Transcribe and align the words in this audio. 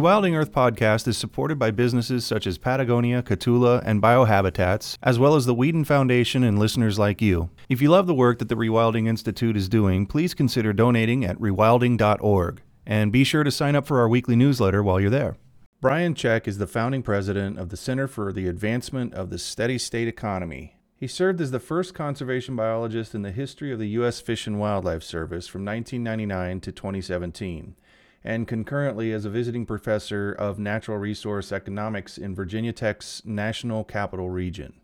Rewilding 0.00 0.34
Earth 0.34 0.50
podcast 0.50 1.06
is 1.06 1.18
supported 1.18 1.58
by 1.58 1.70
businesses 1.70 2.24
such 2.24 2.46
as 2.46 2.56
Patagonia, 2.56 3.22
Catula, 3.22 3.82
and 3.84 4.00
Biohabitats, 4.00 4.96
as 5.02 5.18
well 5.18 5.34
as 5.34 5.44
the 5.44 5.54
Weeden 5.54 5.84
Foundation 5.84 6.42
and 6.42 6.58
listeners 6.58 6.98
like 6.98 7.20
you. 7.20 7.50
If 7.68 7.82
you 7.82 7.90
love 7.90 8.06
the 8.06 8.14
work 8.14 8.38
that 8.38 8.48
the 8.48 8.54
Rewilding 8.54 9.06
Institute 9.06 9.58
is 9.58 9.68
doing, 9.68 10.06
please 10.06 10.32
consider 10.32 10.72
donating 10.72 11.26
at 11.26 11.38
rewilding.org. 11.38 12.62
And 12.86 13.12
be 13.12 13.24
sure 13.24 13.44
to 13.44 13.50
sign 13.50 13.76
up 13.76 13.86
for 13.86 14.00
our 14.00 14.08
weekly 14.08 14.36
newsletter 14.36 14.82
while 14.82 14.98
you're 14.98 15.10
there. 15.10 15.36
Brian 15.82 16.14
Czech 16.14 16.48
is 16.48 16.56
the 16.56 16.66
founding 16.66 17.02
president 17.02 17.58
of 17.58 17.68
the 17.68 17.76
Center 17.76 18.08
for 18.08 18.32
the 18.32 18.48
Advancement 18.48 19.12
of 19.12 19.28
the 19.28 19.38
Steady 19.38 19.76
State 19.76 20.08
Economy. 20.08 20.76
He 20.96 21.08
served 21.08 21.42
as 21.42 21.50
the 21.50 21.60
first 21.60 21.92
conservation 21.92 22.56
biologist 22.56 23.14
in 23.14 23.20
the 23.20 23.32
history 23.32 23.70
of 23.70 23.78
the 23.78 23.88
U.S. 23.88 24.18
Fish 24.22 24.46
and 24.46 24.58
Wildlife 24.58 25.02
Service 25.02 25.46
from 25.46 25.62
1999 25.66 26.60
to 26.62 26.72
2017 26.72 27.76
and 28.22 28.46
concurrently 28.46 29.12
as 29.12 29.24
a 29.24 29.30
visiting 29.30 29.64
professor 29.64 30.32
of 30.32 30.58
natural 30.58 30.98
resource 30.98 31.52
economics 31.52 32.18
in 32.18 32.34
Virginia 32.34 32.72
Tech's 32.72 33.22
National 33.24 33.84
Capital 33.84 34.30
Region. 34.30 34.74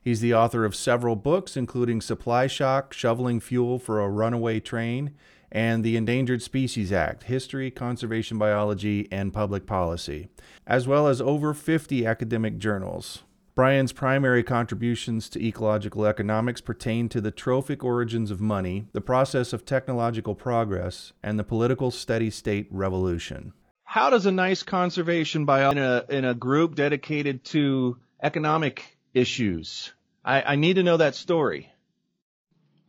He's 0.00 0.20
the 0.20 0.34
author 0.34 0.64
of 0.64 0.74
several 0.74 1.14
books, 1.14 1.56
including 1.56 2.00
Supply 2.00 2.48
Shock 2.48 2.92
Shoveling 2.92 3.38
Fuel 3.38 3.78
for 3.78 4.00
a 4.00 4.08
Runaway 4.08 4.58
Train 4.58 5.14
and 5.52 5.84
the 5.84 5.96
Endangered 5.96 6.42
Species 6.42 6.92
Act 6.92 7.24
History, 7.24 7.70
Conservation 7.70 8.38
Biology, 8.38 9.06
and 9.12 9.32
Public 9.32 9.66
Policy, 9.66 10.28
as 10.66 10.88
well 10.88 11.06
as 11.06 11.20
over 11.20 11.54
50 11.54 12.04
academic 12.04 12.58
journals. 12.58 13.22
Brian's 13.54 13.92
primary 13.92 14.42
contributions 14.42 15.28
to 15.28 15.44
ecological 15.44 16.06
economics 16.06 16.62
pertain 16.62 17.10
to 17.10 17.20
the 17.20 17.30
trophic 17.30 17.84
origins 17.84 18.30
of 18.30 18.40
money, 18.40 18.86
the 18.92 19.02
process 19.02 19.52
of 19.52 19.66
technological 19.66 20.34
progress, 20.34 21.12
and 21.22 21.38
the 21.38 21.44
political 21.44 21.90
steady 21.90 22.30
state 22.30 22.66
revolution. 22.70 23.52
How 23.84 24.08
does 24.08 24.24
a 24.24 24.32
nice 24.32 24.62
conservation 24.62 25.44
biologist 25.44 26.08
in 26.08 26.14
a, 26.14 26.18
in 26.18 26.24
a 26.24 26.34
group 26.34 26.76
dedicated 26.76 27.44
to 27.46 27.98
economic 28.22 28.96
issues? 29.12 29.92
I, 30.24 30.40
I 30.42 30.56
need 30.56 30.76
to 30.76 30.82
know 30.82 30.96
that 30.96 31.14
story. 31.14 31.70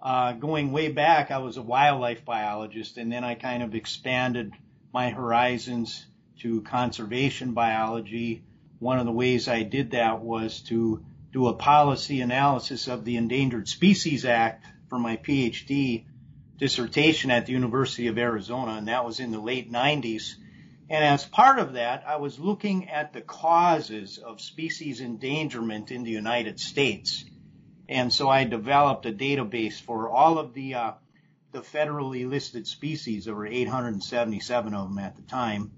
Uh, 0.02 0.32
going 0.32 0.72
way 0.72 0.90
back, 0.90 1.30
I 1.30 1.40
was 1.40 1.58
a 1.58 1.62
wildlife 1.62 2.24
biologist, 2.24 2.98
and 2.98 3.12
then 3.12 3.26
I 3.26 3.36
kind 3.36 3.64
of 3.64 3.76
expanded 3.76 4.54
my 4.94 5.10
horizons 5.10 6.06
to 6.40 6.62
conservation 6.62 7.52
biology 7.54 8.44
one 8.84 9.00
of 9.00 9.06
the 9.06 9.12
ways 9.14 9.48
I 9.48 9.64
did 9.64 9.92
that 9.92 10.22
was 10.22 10.60
to 10.64 11.06
do 11.32 11.48
a 11.48 11.54
policy 11.54 12.20
analysis 12.20 12.90
of 12.90 13.06
the 13.06 13.16
Endangered 13.16 13.70
Species 13.70 14.26
Act 14.26 14.66
for 14.90 15.00
my 15.00 15.16
PhD 15.16 16.04
dissertation 16.58 17.32
at 17.32 17.46
the 17.46 17.54
University 17.54 18.08
of 18.08 18.18
Arizona, 18.18 18.74
and 18.74 18.90
that 18.90 19.06
was 19.06 19.22
in 19.22 19.32
the 19.32 19.40
late 19.40 19.72
90s. 19.72 20.34
And 20.90 21.02
as 21.02 21.24
part 21.24 21.60
of 21.60 21.74
that, 21.74 22.04
I 22.06 22.18
was 22.18 22.38
looking 22.38 22.90
at 22.90 23.14
the 23.14 23.22
causes 23.22 24.18
of 24.18 24.42
species 24.42 25.00
endangerment 25.00 25.90
in 25.90 26.04
the 26.04 26.12
United 26.12 26.60
States. 26.60 27.24
And 27.88 28.12
so 28.12 28.30
I 28.30 28.44
developed 28.44 29.06
a 29.06 29.14
database 29.14 29.82
for 29.82 30.10
all 30.10 30.38
of 30.38 30.54
the 30.54 30.76
uh, 30.76 30.92
the 31.54 31.62
federally 31.62 32.30
listed 32.30 32.68
species. 32.68 33.26
There 33.26 33.36
were 33.36 33.46
877 33.46 34.74
of 34.74 34.90
them 34.90 35.00
at 35.00 35.16
the 35.16 35.22
time. 35.22 35.72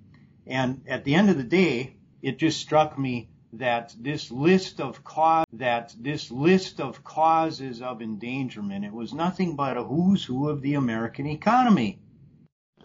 And 0.47 0.85
at 0.88 1.03
the 1.03 1.13
end 1.13 1.30
of 1.30 1.38
the 1.38 1.44
day, 1.44 1.96
it 2.22 2.38
just 2.38 2.59
struck 2.59 2.98
me 2.98 3.30
that 3.53 3.96
this 4.00 4.31
list 4.31 4.81
of 4.81 5.03
cause 5.03 5.46
that 5.53 5.96
this 6.00 6.30
list 6.30 6.81
of 6.81 7.03
causes 7.03 7.81
of 7.81 8.02
endangerment 8.02 8.84
it 8.84 8.92
was 8.92 9.14
nothing 9.14 9.56
but 9.56 9.78
a 9.78 9.84
who's 9.84 10.24
who 10.25 10.50
of 10.50 10.62
the 10.62 10.74
American 10.74 11.28
economy. 11.28 12.00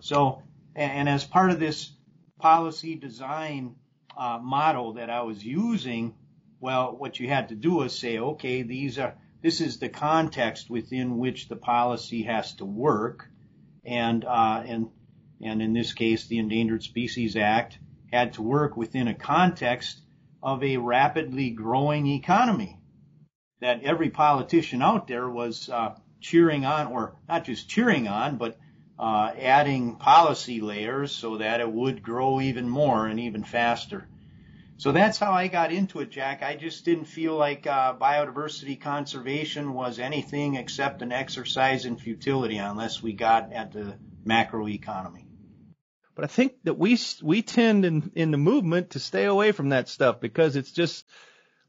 So, 0.00 0.42
and 0.74 1.08
as 1.08 1.24
part 1.24 1.50
of 1.50 1.58
this 1.58 1.92
policy 2.38 2.94
design 2.94 3.76
uh, 4.16 4.38
model 4.42 4.94
that 4.94 5.10
I 5.10 5.22
was 5.22 5.44
using, 5.44 6.14
well, 6.60 6.96
what 6.96 7.18
you 7.18 7.28
had 7.28 7.48
to 7.48 7.54
do 7.54 7.74
was 7.74 7.98
say, 7.98 8.18
okay, 8.18 8.62
these 8.62 8.98
are 8.98 9.14
this 9.42 9.60
is 9.60 9.78
the 9.78 9.88
context 9.88 10.68
within 10.68 11.18
which 11.18 11.48
the 11.48 11.56
policy 11.56 12.22
has 12.22 12.54
to 12.54 12.64
work, 12.64 13.28
and 13.84 14.24
uh, 14.24 14.62
and 14.66 14.88
and 15.42 15.62
in 15.62 15.72
this 15.72 15.92
case, 15.94 16.26
the 16.26 16.38
Endangered 16.38 16.82
Species 16.82 17.36
Act 17.36 17.78
had 18.12 18.34
to 18.34 18.42
work 18.42 18.76
within 18.76 19.08
a 19.08 19.14
context 19.14 20.00
of 20.42 20.62
a 20.62 20.76
rapidly 20.76 21.50
growing 21.50 22.06
economy 22.06 22.78
that 23.60 23.82
every 23.82 24.10
politician 24.10 24.82
out 24.82 25.06
there 25.06 25.28
was 25.28 25.68
uh, 25.68 25.94
cheering 26.20 26.64
on, 26.64 26.88
or 26.88 27.16
not 27.28 27.44
just 27.44 27.68
cheering 27.68 28.08
on, 28.08 28.36
but 28.36 28.58
uh, 28.98 29.32
adding 29.38 29.96
policy 29.96 30.60
layers 30.60 31.12
so 31.12 31.38
that 31.38 31.60
it 31.60 31.70
would 31.70 32.02
grow 32.02 32.40
even 32.40 32.68
more 32.68 33.06
and 33.06 33.20
even 33.20 33.44
faster. 33.44 34.06
So 34.76 34.92
that's 34.92 35.18
how 35.18 35.32
I 35.32 35.48
got 35.48 35.72
into 35.72 36.00
it, 36.00 36.10
Jack. 36.10 36.42
I 36.42 36.56
just 36.56 36.86
didn't 36.86 37.04
feel 37.04 37.36
like 37.36 37.66
uh, 37.66 37.94
biodiversity 37.96 38.80
conservation 38.80 39.74
was 39.74 39.98
anything 39.98 40.54
except 40.54 41.02
an 41.02 41.12
exercise 41.12 41.84
in 41.84 41.98
futility 41.98 42.56
unless 42.56 43.02
we 43.02 43.12
got 43.12 43.52
at 43.52 43.72
the 43.72 43.98
macroeconomy. 44.26 45.29
But 46.14 46.24
I 46.24 46.28
think 46.28 46.54
that 46.64 46.78
we 46.78 46.98
we 47.22 47.42
tend 47.42 47.84
in 47.84 48.12
in 48.14 48.30
the 48.30 48.36
movement 48.36 48.90
to 48.90 48.98
stay 48.98 49.24
away 49.24 49.52
from 49.52 49.70
that 49.70 49.88
stuff 49.88 50.20
because 50.20 50.56
it's 50.56 50.72
just 50.72 51.06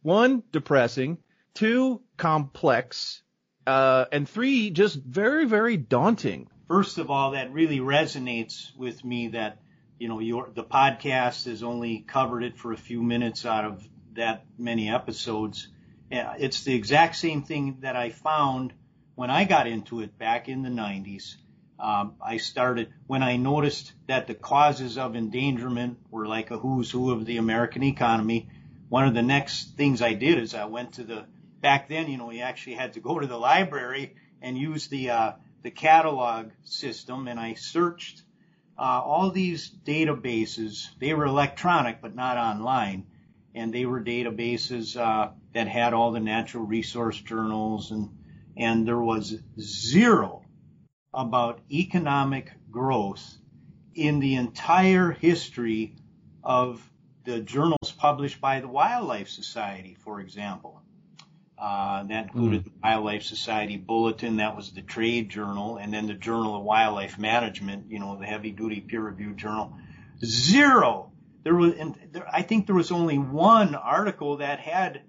one 0.02 0.44
depressing, 0.52 1.20
two 1.54 2.02
complex, 2.18 3.22
uh, 3.68 4.06
and 4.12 4.28
three 4.28 4.72
just 4.72 5.02
very 5.02 5.46
very 5.46 5.78
daunting. 5.78 6.48
First 6.68 6.98
of 6.98 7.10
all, 7.10 7.32
that 7.32 7.54
really 7.54 7.80
resonates 7.80 8.76
with 8.76 9.04
me 9.06 9.30
that 9.30 9.62
you 10.00 10.08
know 10.08 10.20
your 10.20 10.50
the 10.54 10.64
podcast 10.64 11.46
has 11.46 11.64
only 11.64 12.00
covered 12.00 12.44
it 12.44 12.58
for 12.58 12.74
a 12.74 12.78
few 12.78 13.04
minutes 13.04 13.46
out 13.46 13.66
of 13.66 13.88
that 14.14 14.46
many 14.58 14.90
episodes. 14.90 15.68
It's 16.10 16.64
the 16.64 16.76
exact 16.76 17.16
same 17.16 17.44
thing 17.44 17.78
that 17.82 17.96
I 17.96 18.10
found 18.10 18.74
when 19.16 19.30
I 19.30 19.46
got 19.46 19.68
into 19.68 20.02
it 20.02 20.18
back 20.18 20.50
in 20.50 20.62
the 20.62 20.70
90s 20.70 21.36
um, 21.82 22.14
I 22.22 22.38
started 22.38 22.94
when 23.08 23.24
I 23.24 23.38
noticed 23.38 23.94
that 24.06 24.28
the 24.28 24.36
causes 24.36 25.00
of 25.00 25.16
endangerment 25.16 25.98
were 26.12 26.28
like 26.28 26.52
a 26.52 26.58
who's 26.58 26.92
who 26.92 27.12
of 27.12 27.26
the 27.26 27.38
American 27.38 27.82
economy. 27.82 28.50
One 28.90 29.08
of 29.08 29.16
the 29.16 29.24
next 29.24 29.78
things 29.78 30.02
I 30.02 30.14
did 30.14 30.38
is 30.38 30.54
I 30.54 30.66
went 30.66 30.94
to 30.94 31.04
the 31.04 31.26
back 31.60 31.90
then, 31.90 32.08
you 32.08 32.18
know, 32.18 32.28
we 32.28 32.42
actually 32.42 32.76
had 32.76 32.94
to 32.94 33.00
go 33.00 33.20
to 33.20 33.26
the 33.26 33.38
library 33.38 34.16
and 34.44 34.58
use 34.58 34.88
the 34.90 35.10
uh, 35.10 35.32
the 35.64 35.72
catalog 35.72 36.52
system, 36.64 37.28
and 37.28 37.40
I 37.40 37.56
searched 37.56 38.22
uh, 38.78 39.02
all 39.04 39.32
these 39.32 39.72
databases. 39.84 40.88
They 41.00 41.16
were 41.16 41.26
electronic, 41.26 42.00
but 42.00 42.14
not 42.14 42.38
online, 42.38 43.08
and 43.56 43.74
they 43.74 43.86
were 43.86 44.04
databases 44.04 44.98
uh, 44.98 45.32
that 45.54 45.68
had 45.68 45.94
all 45.94 46.12
the 46.12 46.20
natural 46.20 46.64
resource 46.64 47.20
journals, 47.20 47.90
and 47.90 48.10
and 48.56 48.88
there 48.88 49.02
was 49.02 49.36
zero 49.60 50.41
about 51.14 51.60
economic 51.72 52.52
growth 52.70 53.38
in 53.94 54.20
the 54.20 54.36
entire 54.36 55.12
history 55.12 55.96
of 56.44 56.82
the 57.26 57.40
journals 57.42 57.92
published 57.98 58.42
by 58.42 58.62
the 58.62 58.68
Wildlife 58.68 59.30
Society, 59.30 59.96
for 60.00 60.20
example. 60.20 60.82
Uh, 61.58 62.04
that 62.06 62.24
included 62.24 62.62
mm. 62.62 62.64
the 62.64 62.72
Wildlife 62.82 63.22
Society 63.22 63.78
Bulletin, 63.78 64.38
that 64.38 64.56
was 64.56 64.72
the 64.72 64.82
trade 64.82 65.30
journal, 65.30 65.78
and 65.78 65.94
then 65.94 66.08
the 66.08 66.16
Journal 66.16 66.56
of 66.56 66.64
Wildlife 66.64 67.20
Management, 67.20 67.92
you 67.92 68.00
know, 68.00 68.18
the 68.18 68.26
heavy 68.26 68.52
duty 68.52 68.82
peer 68.82 69.02
reviewed 69.02 69.38
journal. 69.38 69.78
Zero. 70.26 71.12
There 71.44 71.54
was, 71.54 71.74
there, 72.12 72.28
I 72.32 72.42
think 72.42 72.66
there 72.66 72.76
was 72.76 72.92
only 72.92 73.20
one 73.20 73.76
article 73.76 74.38
that 74.38 74.60
had 74.60 75.02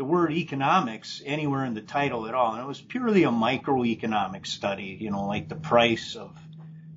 the 0.00 0.04
word 0.04 0.32
economics 0.32 1.20
anywhere 1.26 1.66
in 1.66 1.74
the 1.74 1.82
title 1.82 2.26
at 2.26 2.32
all. 2.32 2.54
And 2.54 2.62
it 2.62 2.66
was 2.66 2.80
purely 2.80 3.24
a 3.24 3.28
microeconomic 3.28 4.46
study, 4.46 4.96
you 4.98 5.10
know, 5.10 5.26
like 5.26 5.50
the 5.50 5.56
price 5.56 6.16
of 6.16 6.34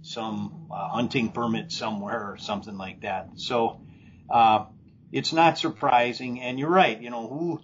some 0.04 0.68
uh, 0.72 0.88
hunting 0.88 1.34
permit 1.34 1.74
somewhere 1.74 2.32
or 2.32 2.38
something 2.38 2.78
like 2.78 3.02
that. 3.02 3.32
So, 3.36 3.82
uh, 4.30 4.68
it's 5.12 5.34
not 5.34 5.58
surprising. 5.58 6.40
And 6.40 6.58
you're 6.58 6.70
right, 6.70 7.02
you 7.02 7.10
know, 7.10 7.28
who, 7.28 7.60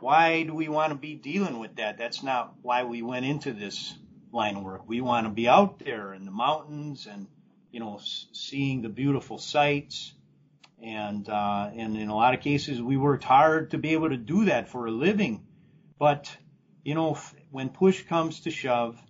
why 0.00 0.42
do 0.42 0.52
we 0.52 0.68
want 0.68 0.90
to 0.90 0.98
be 0.98 1.14
dealing 1.14 1.60
with 1.60 1.76
that? 1.76 1.96
That's 1.96 2.22
not 2.22 2.52
why 2.60 2.84
we 2.84 3.00
went 3.00 3.24
into 3.24 3.54
this 3.54 3.94
line 4.32 4.56
of 4.56 4.64
work. 4.64 4.82
We 4.86 5.00
want 5.00 5.26
to 5.26 5.32
be 5.32 5.48
out 5.48 5.78
there 5.78 6.12
in 6.12 6.26
the 6.26 6.30
mountains 6.30 7.08
and, 7.10 7.26
you 7.72 7.80
know, 7.80 8.00
seeing 8.32 8.82
the 8.82 8.90
beautiful 8.90 9.38
sights 9.38 10.12
and 10.84 11.28
uh, 11.28 11.70
and 11.74 11.96
in 11.96 12.08
a 12.08 12.14
lot 12.14 12.34
of 12.34 12.40
cases 12.40 12.80
we 12.80 12.96
worked 12.96 13.24
hard 13.24 13.70
to 13.70 13.78
be 13.78 13.94
able 13.94 14.10
to 14.10 14.16
do 14.16 14.44
that 14.46 14.68
for 14.68 14.86
a 14.86 14.90
living. 14.90 15.46
But 15.98 16.36
you 16.84 16.94
know, 16.94 17.18
when 17.50 17.70
push 17.70 18.02
comes 18.04 18.40
to 18.40 18.50
shove, 18.50 19.00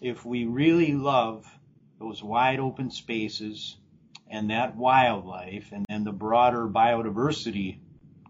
if 0.00 0.24
we 0.24 0.44
really 0.44 0.92
love 0.92 1.46
those 1.98 2.22
wide 2.22 2.60
open 2.60 2.90
spaces 2.90 3.76
and 4.28 4.50
that 4.50 4.76
wildlife 4.76 5.70
and 5.72 5.86
then 5.88 6.04
the 6.04 6.12
broader 6.12 6.68
biodiversity 6.68 7.78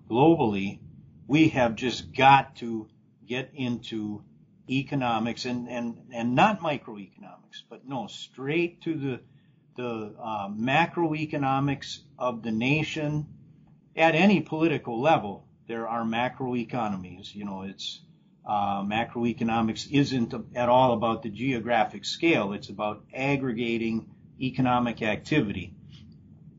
globally, 0.09 0.79
we 1.27 1.49
have 1.49 1.75
just 1.75 2.15
got 2.15 2.57
to 2.57 2.87
get 3.27 3.51
into 3.55 4.23
economics 4.71 5.45
and, 5.45 5.69
and, 5.69 5.97
and 6.13 6.35
not 6.35 6.61
microeconomics, 6.61 7.63
but 7.69 7.87
no, 7.87 8.07
straight 8.07 8.83
to 8.83 8.95
the, 8.95 9.21
the 9.77 10.15
uh, 10.21 10.49
macroeconomics 10.49 12.01
of 12.19 12.43
the 12.43 12.53
nation 12.53 13.27
at 13.95 14.15
any 14.15 14.41
political 14.41 15.01
level. 15.01 15.47
There 15.69 15.89
are 15.89 16.05
macroeconomies. 16.05 17.35
You 17.35 17.45
know, 17.45 17.63
it's 17.63 18.01
uh, 18.47 18.83
macroeconomics 18.83 19.91
isn't 19.91 20.35
at 20.55 20.69
all 20.69 20.93
about 20.93 21.23
the 21.23 21.31
geographic 21.31 22.05
scale. 22.05 22.53
It's 22.53 22.69
about 22.69 23.05
aggregating 23.13 24.09
economic 24.41 25.03
activity. 25.03 25.75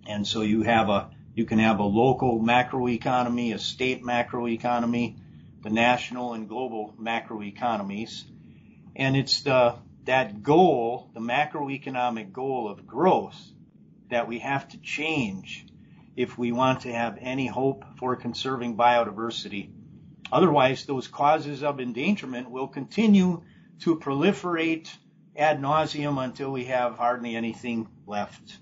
And 0.07 0.25
so 0.27 0.41
you 0.41 0.63
have 0.63 0.89
a, 0.89 1.11
you 1.33 1.45
can 1.45 1.59
have 1.59 1.79
a 1.79 1.83
local 1.83 2.39
macroeconomy, 2.39 3.53
a 3.53 3.59
state 3.59 4.03
macroeconomy, 4.03 5.17
the 5.63 5.69
national 5.69 6.33
and 6.33 6.47
global 6.49 6.93
macroeconomies. 6.99 8.23
And 8.95 9.15
it's 9.15 9.41
the, 9.41 9.75
that 10.07 10.44
goal, 10.44 11.09
the 11.13 11.19
macroeconomic 11.19 12.33
goal 12.33 12.69
of 12.69 12.86
growth 12.86 13.39
that 14.09 14.27
we 14.27 14.39
have 14.39 14.68
to 14.69 14.77
change 14.80 15.65
if 16.15 16.38
we 16.38 16.51
want 16.51 16.81
to 16.81 16.92
have 16.92 17.18
any 17.21 17.48
hope 17.48 17.86
for 17.98 18.15
conserving 18.15 18.75
biodiversity. 18.75 19.69
Otherwise, 20.31 20.86
those 20.86 21.07
causes 21.07 21.63
of 21.63 21.80
endangerment 21.80 22.50
will 22.50 22.68
continue 22.68 23.44
to 23.80 23.98
proliferate 23.98 24.89
ad 25.38 25.62
nauseum 25.62 26.21
until 26.24 26.51
we 26.51 26.65
have 26.65 26.95
hardly 26.95 27.36
anything 27.36 27.88
left 28.06 28.57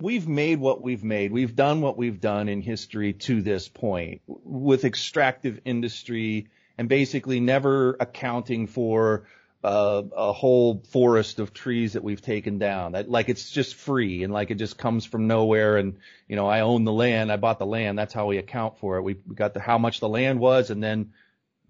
we've 0.00 0.28
made 0.28 0.60
what 0.60 0.82
we've 0.82 1.04
made. 1.04 1.32
We've 1.32 1.56
done 1.56 1.80
what 1.80 1.96
we've 1.96 2.20
done 2.20 2.48
in 2.48 2.60
history 2.60 3.14
to 3.14 3.42
this 3.42 3.68
point 3.68 4.22
with 4.26 4.84
extractive 4.84 5.60
industry 5.64 6.48
and 6.76 6.88
basically 6.88 7.40
never 7.40 7.96
accounting 7.98 8.66
for 8.66 9.26
uh, 9.64 10.02
a 10.14 10.32
whole 10.32 10.82
forest 10.90 11.38
of 11.38 11.54
trees 11.54 11.94
that 11.94 12.04
we've 12.04 12.20
taken 12.20 12.58
down. 12.58 12.92
That 12.92 13.10
like 13.10 13.28
it's 13.28 13.50
just 13.50 13.74
free 13.74 14.22
and 14.22 14.32
like 14.32 14.50
it 14.50 14.56
just 14.56 14.76
comes 14.76 15.06
from 15.06 15.26
nowhere. 15.26 15.78
And 15.78 15.96
you 16.28 16.36
know, 16.36 16.46
I 16.46 16.60
own 16.60 16.84
the 16.84 16.92
land. 16.92 17.32
I 17.32 17.36
bought 17.36 17.58
the 17.58 17.66
land. 17.66 17.98
That's 17.98 18.12
how 18.12 18.26
we 18.26 18.36
account 18.36 18.78
for 18.78 18.98
it. 18.98 19.02
We, 19.02 19.16
we 19.26 19.34
got 19.34 19.54
the 19.54 19.60
how 19.60 19.78
much 19.78 20.00
the 20.00 20.08
land 20.08 20.38
was, 20.38 20.70
and 20.70 20.82
then 20.82 21.12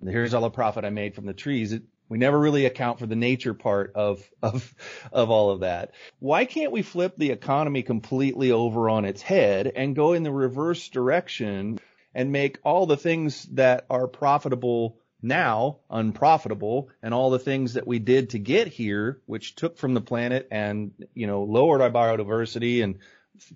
here's 0.02 0.34
all 0.34 0.42
the 0.42 0.50
profit 0.50 0.84
I 0.84 0.90
made 0.90 1.14
from 1.14 1.26
the 1.26 1.32
trees. 1.32 1.72
It, 1.72 1.84
we 2.08 2.18
never 2.18 2.38
really 2.38 2.66
account 2.66 2.98
for 2.98 3.06
the 3.06 3.16
nature 3.16 3.54
part 3.54 3.92
of, 3.94 4.28
of, 4.42 4.74
of 5.10 5.30
all 5.30 5.50
of 5.50 5.60
that. 5.60 5.92
Why 6.18 6.44
can't 6.44 6.72
we 6.72 6.82
flip 6.82 7.14
the 7.16 7.30
economy 7.30 7.82
completely 7.82 8.52
over 8.52 8.90
on 8.90 9.04
its 9.04 9.22
head 9.22 9.72
and 9.74 9.96
go 9.96 10.12
in 10.12 10.22
the 10.22 10.30
reverse 10.30 10.88
direction 10.90 11.80
and 12.14 12.30
make 12.30 12.58
all 12.62 12.86
the 12.86 12.96
things 12.96 13.44
that 13.52 13.86
are 13.88 14.06
profitable 14.06 14.98
now 15.24 15.78
unprofitable 15.90 16.90
and 17.02 17.12
all 17.14 17.30
the 17.30 17.38
things 17.38 17.74
that 17.74 17.86
we 17.86 17.98
did 17.98 18.30
to 18.30 18.38
get 18.38 18.68
here, 18.68 19.20
which 19.26 19.54
took 19.56 19.78
from 19.78 19.94
the 19.94 20.00
planet 20.00 20.46
and, 20.50 20.92
you 21.14 21.26
know, 21.26 21.42
lowered 21.42 21.80
our 21.80 21.90
biodiversity 21.90 22.84
and 22.84 22.98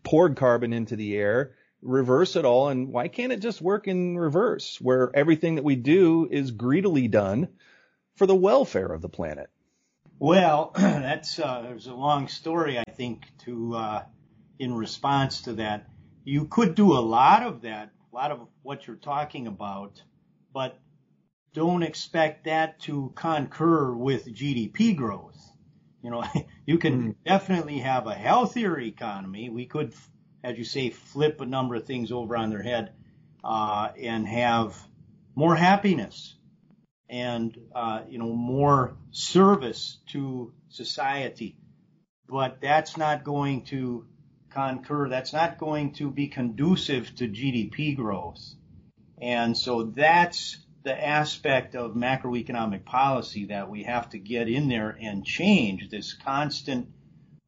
poured 0.03 0.37
carbon 0.37 0.73
into 0.73 0.97
the 0.97 1.17
air, 1.17 1.55
reverse 1.83 2.35
it 2.37 2.45
all. 2.45 2.69
And 2.69 2.89
why 2.89 3.09
can't 3.09 3.33
it 3.33 3.41
just 3.41 3.61
work 3.61 3.87
in 3.87 4.17
reverse 4.19 4.81
where 4.81 5.11
everything 5.15 5.57
that 5.57 5.65
we 5.65 5.77
do 5.77 6.27
is 6.31 6.51
greedily 6.51 7.07
done 7.07 7.49
for 8.17 8.27
the 8.27 8.35
welfare 8.35 8.93
of 8.93 9.03
the 9.03 9.09
planet? 9.09 9.51
Well, 10.19 10.73
that's 10.77 11.39
uh, 11.39 11.63
there's 11.63 11.87
a 11.87 11.95
long 11.95 12.29
story, 12.29 12.79
I 12.79 12.91
think, 12.91 13.27
to 13.45 13.77
uh, 13.77 14.05
in 14.59 14.75
response 14.75 15.43
to 15.43 15.55
that. 15.55 15.87
You 16.25 16.47
could 16.47 16.75
do 16.75 16.93
a 16.93 17.01
lot 17.01 17.43
of 17.43 17.63
that, 17.63 17.91
a 18.13 18.17
lot 18.17 18.33
of 18.33 18.41
what 18.63 18.87
you're 18.87 18.97
talking 18.97 19.47
about, 19.47 20.03
but 20.53 20.79
don't 21.55 21.83
expect 21.83 22.45
that 22.45 22.81
to 22.81 23.13
concur 23.15 23.93
with 23.93 24.27
GDP 24.27 24.95
growth. 24.97 25.39
You 26.03 26.11
know, 26.11 26.25
you 26.67 26.79
can 26.79 27.01
mm-hmm. 27.01 27.11
definitely 27.25 27.79
have 27.79 28.07
a 28.07 28.15
healthier 28.15 28.79
economy. 28.79 29.49
We 29.51 29.67
could, 29.67 29.95
as 30.45 30.59
you 30.59 30.65
say, 30.65 30.91
flip 30.91 31.41
a 31.41 31.47
number 31.47 31.75
of 31.75 31.85
things 31.85 32.13
over 32.13 32.37
on 32.37 32.51
their 32.51 32.63
head 32.63 32.93
uh, 33.43 33.91
and 34.01 34.27
have 34.27 34.77
more 35.35 35.55
happiness 35.55 36.35
and 37.09 37.57
uh, 37.75 38.03
you 38.09 38.19
know 38.19 38.33
more 38.33 38.97
service 39.11 39.99
to 40.09 40.53
society. 40.69 41.57
But 42.29 42.61
that's 42.61 42.97
not 42.97 43.25
going 43.25 43.65
to 43.67 44.07
concur. 44.51 45.09
That's 45.09 45.33
not 45.33 45.59
going 45.59 45.95
to 45.95 46.11
be 46.11 46.29
conducive 46.29 47.15
to 47.17 47.29
GDP 47.29 47.97
growth. 47.97 48.55
And 49.21 49.57
so 49.57 49.85
that's 49.85 50.59
the 50.89 51.07
aspect 51.07 51.75
of 51.75 51.93
macroeconomic 51.93 52.83
policy 52.83 53.45
that 53.45 53.69
we 53.69 53.83
have 53.83 54.09
to 54.09 54.19
get 54.19 54.49
in 54.49 54.69
there 54.69 54.97
and 54.99 55.23
change 55.23 55.91
this 55.91 56.15
constant 56.15 56.89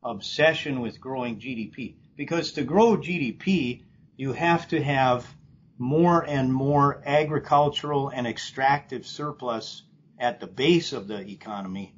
obsession 0.02 0.80
with 0.80 1.00
growing 1.00 1.40
GDP. 1.40 1.94
Because 2.16 2.52
to 2.52 2.64
grow 2.64 2.98
GDP, 2.98 3.84
you 4.18 4.34
have 4.34 4.68
to 4.68 4.82
have 4.82 5.26
more 5.78 6.22
and 6.22 6.52
more 6.52 7.02
agricultural 7.06 8.10
and 8.10 8.26
extractive 8.26 9.06
surplus 9.06 9.84
at 10.18 10.38
the 10.38 10.46
base 10.46 10.92
of 10.92 11.08
the 11.08 11.26
economy 11.26 11.94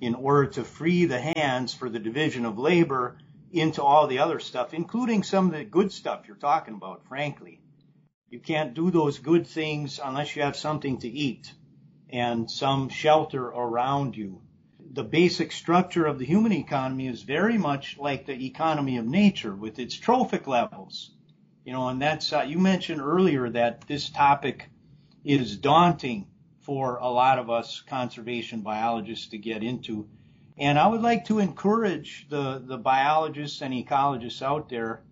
in 0.00 0.14
order 0.14 0.46
to 0.46 0.62
free 0.62 1.06
the 1.06 1.20
hands 1.20 1.74
for 1.74 1.90
the 1.90 1.98
division 1.98 2.44
of 2.44 2.56
labor 2.56 3.18
into 3.50 3.82
all 3.82 4.06
the 4.06 4.20
other 4.20 4.38
stuff, 4.38 4.72
including 4.72 5.24
some 5.24 5.46
of 5.46 5.54
the 5.54 5.64
good 5.64 5.90
stuff 5.90 6.28
you're 6.28 6.36
talking 6.36 6.74
about, 6.74 7.04
frankly. 7.08 7.60
You 8.30 8.40
can't 8.40 8.74
do 8.74 8.90
those 8.90 9.18
good 9.18 9.46
things 9.46 10.00
unless 10.02 10.34
you 10.34 10.42
have 10.42 10.56
something 10.56 10.98
to 10.98 11.08
eat 11.08 11.52
and 12.08 12.50
some 12.50 12.88
shelter 12.88 13.44
around 13.46 14.16
you. 14.16 14.40
The 14.92 15.04
basic 15.04 15.52
structure 15.52 16.06
of 16.06 16.18
the 16.18 16.24
human 16.24 16.52
economy 16.52 17.06
is 17.06 17.22
very 17.22 17.58
much 17.58 17.98
like 17.98 18.26
the 18.26 18.46
economy 18.46 18.96
of 18.96 19.06
nature 19.06 19.54
with 19.54 19.78
its 19.78 19.94
trophic 19.94 20.46
levels. 20.46 21.10
You 21.64 21.72
know, 21.72 21.88
and 21.88 22.00
that's, 22.00 22.32
uh, 22.32 22.42
you 22.42 22.58
mentioned 22.58 23.00
earlier 23.00 23.50
that 23.50 23.86
this 23.88 24.10
topic 24.10 24.70
is 25.24 25.56
daunting 25.56 26.26
for 26.60 26.96
a 26.96 27.08
lot 27.08 27.38
of 27.38 27.50
us 27.50 27.82
conservation 27.82 28.62
biologists 28.62 29.28
to 29.28 29.38
get 29.38 29.62
into. 29.62 30.08
And 30.56 30.78
I 30.78 30.86
would 30.86 31.02
like 31.02 31.26
to 31.26 31.40
encourage 31.40 32.26
the, 32.28 32.62
the 32.64 32.78
biologists 32.78 33.60
and 33.60 33.74
ecologists 33.74 34.40
out 34.40 34.68
there 34.68 35.02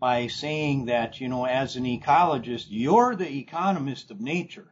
by 0.00 0.28
saying 0.28 0.86
that, 0.86 1.20
you 1.20 1.28
know, 1.28 1.44
as 1.44 1.76
an 1.76 1.84
ecologist, 1.84 2.66
you're 2.68 3.16
the 3.16 3.38
economist 3.38 4.10
of 4.10 4.20
nature. 4.20 4.68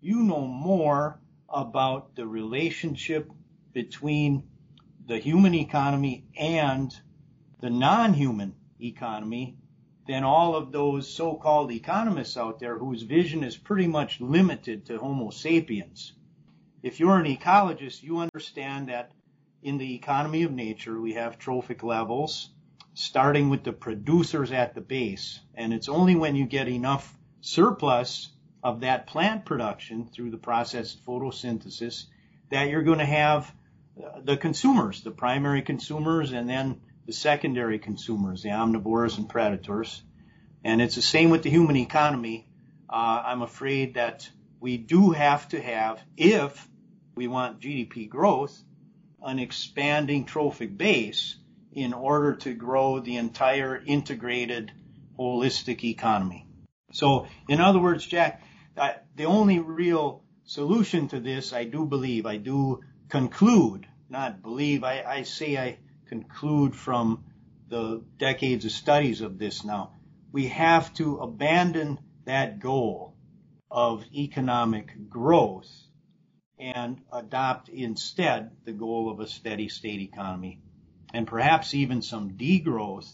You 0.00 0.22
know 0.22 0.46
more 0.46 1.20
about 1.48 2.14
the 2.14 2.26
relationship 2.26 3.30
between 3.72 4.44
the 5.06 5.18
human 5.18 5.54
economy 5.54 6.24
and 6.36 6.94
the 7.60 7.70
non-human 7.70 8.54
economy 8.80 9.56
than 10.06 10.24
all 10.24 10.54
of 10.54 10.72
those 10.72 11.12
so-called 11.12 11.70
economists 11.72 12.36
out 12.36 12.58
there 12.58 12.78
whose 12.78 13.02
vision 13.02 13.44
is 13.44 13.56
pretty 13.56 13.86
much 13.86 14.20
limited 14.20 14.86
to 14.86 14.98
Homo 14.98 15.30
sapiens. 15.30 16.12
If 16.82 16.98
you're 16.98 17.18
an 17.18 17.26
ecologist, 17.26 18.02
you 18.02 18.18
understand 18.18 18.88
that 18.88 19.12
in 19.62 19.76
the 19.76 19.94
economy 19.94 20.44
of 20.44 20.52
nature, 20.52 21.00
we 21.00 21.14
have 21.14 21.38
trophic 21.38 21.82
levels, 21.82 22.50
starting 22.94 23.50
with 23.50 23.64
the 23.64 23.72
producers 23.72 24.52
at 24.52 24.74
the 24.74 24.80
base. 24.80 25.40
And 25.54 25.72
it's 25.72 25.88
only 25.88 26.16
when 26.16 26.36
you 26.36 26.46
get 26.46 26.68
enough 26.68 27.16
surplus 27.40 28.30
of 28.62 28.80
that 28.80 29.06
plant 29.06 29.44
production 29.44 30.06
through 30.06 30.30
the 30.30 30.36
process 30.36 30.94
of 30.94 31.00
photosynthesis 31.00 32.04
that 32.50 32.68
you're 32.68 32.82
going 32.82 32.98
to 32.98 33.04
have 33.04 33.52
the 34.22 34.36
consumers, 34.36 35.02
the 35.02 35.10
primary 35.10 35.62
consumers, 35.62 36.32
and 36.32 36.48
then 36.48 36.80
the 37.06 37.12
secondary 37.12 37.78
consumers, 37.78 38.42
the 38.42 38.50
omnivores 38.50 39.18
and 39.18 39.28
predators. 39.28 40.02
And 40.64 40.82
it's 40.82 40.96
the 40.96 41.02
same 41.02 41.30
with 41.30 41.42
the 41.42 41.50
human 41.50 41.76
economy. 41.76 42.46
Uh, 42.88 43.22
I'm 43.24 43.42
afraid 43.42 43.94
that 43.94 44.28
we 44.58 44.76
do 44.76 45.10
have 45.10 45.48
to 45.48 45.60
have, 45.60 46.00
if 46.16 46.68
we 47.14 47.28
want 47.28 47.60
GDP 47.60 48.08
growth, 48.08 48.62
an 49.22 49.38
expanding 49.38 50.24
trophic 50.24 50.76
base 50.76 51.36
in 51.72 51.92
order 51.92 52.34
to 52.34 52.54
grow 52.54 53.00
the 53.00 53.16
entire 53.16 53.76
integrated 53.76 54.72
holistic 55.18 55.84
economy. 55.84 56.46
So, 56.92 57.26
in 57.48 57.60
other 57.60 57.78
words, 57.78 58.06
Jack, 58.06 58.42
I, 58.76 58.96
the 59.14 59.26
only 59.26 59.58
real 59.58 60.24
solution 60.44 61.08
to 61.08 61.20
this, 61.20 61.52
I 61.52 61.64
do 61.64 61.86
believe, 61.86 62.26
I 62.26 62.38
do 62.38 62.80
conclude, 63.08 63.86
not 64.08 64.42
believe, 64.42 64.82
I, 64.82 65.02
I 65.02 65.22
say 65.22 65.56
I 65.56 65.78
conclude 66.06 66.74
from 66.74 67.24
the 67.68 68.02
decades 68.18 68.64
of 68.64 68.72
studies 68.72 69.20
of 69.20 69.38
this 69.38 69.64
now. 69.64 69.92
We 70.32 70.48
have 70.48 70.92
to 70.94 71.18
abandon 71.18 71.98
that 72.24 72.58
goal 72.58 73.14
of 73.70 74.04
economic 74.12 75.08
growth 75.08 75.70
and 76.58 77.00
adopt 77.12 77.68
instead 77.68 78.50
the 78.64 78.72
goal 78.72 79.10
of 79.10 79.20
a 79.20 79.28
steady 79.28 79.68
state 79.68 80.00
economy 80.00 80.60
and 81.12 81.26
perhaps 81.26 81.74
even 81.74 82.02
some 82.02 82.32
degrowth 82.32 83.08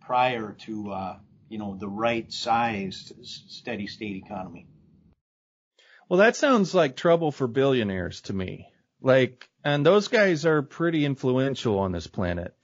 prior 0.00 0.56
to 0.60 0.90
uh, 0.90 1.16
you 1.48 1.58
know 1.58 1.76
the 1.78 1.88
right 1.88 2.32
sized 2.32 3.12
steady 3.24 3.86
state 3.86 4.16
economy. 4.16 4.66
Well, 6.08 6.18
that 6.18 6.36
sounds 6.36 6.74
like 6.74 6.96
trouble 6.96 7.32
for 7.32 7.46
billionaires 7.46 8.20
to 8.22 8.32
me. 8.32 8.68
Like, 9.00 9.48
and 9.64 9.84
those 9.84 10.08
guys 10.08 10.44
are 10.46 10.62
pretty 10.62 11.04
influential 11.04 11.78
on 11.78 11.92
this 11.92 12.06
planet. 12.06 12.54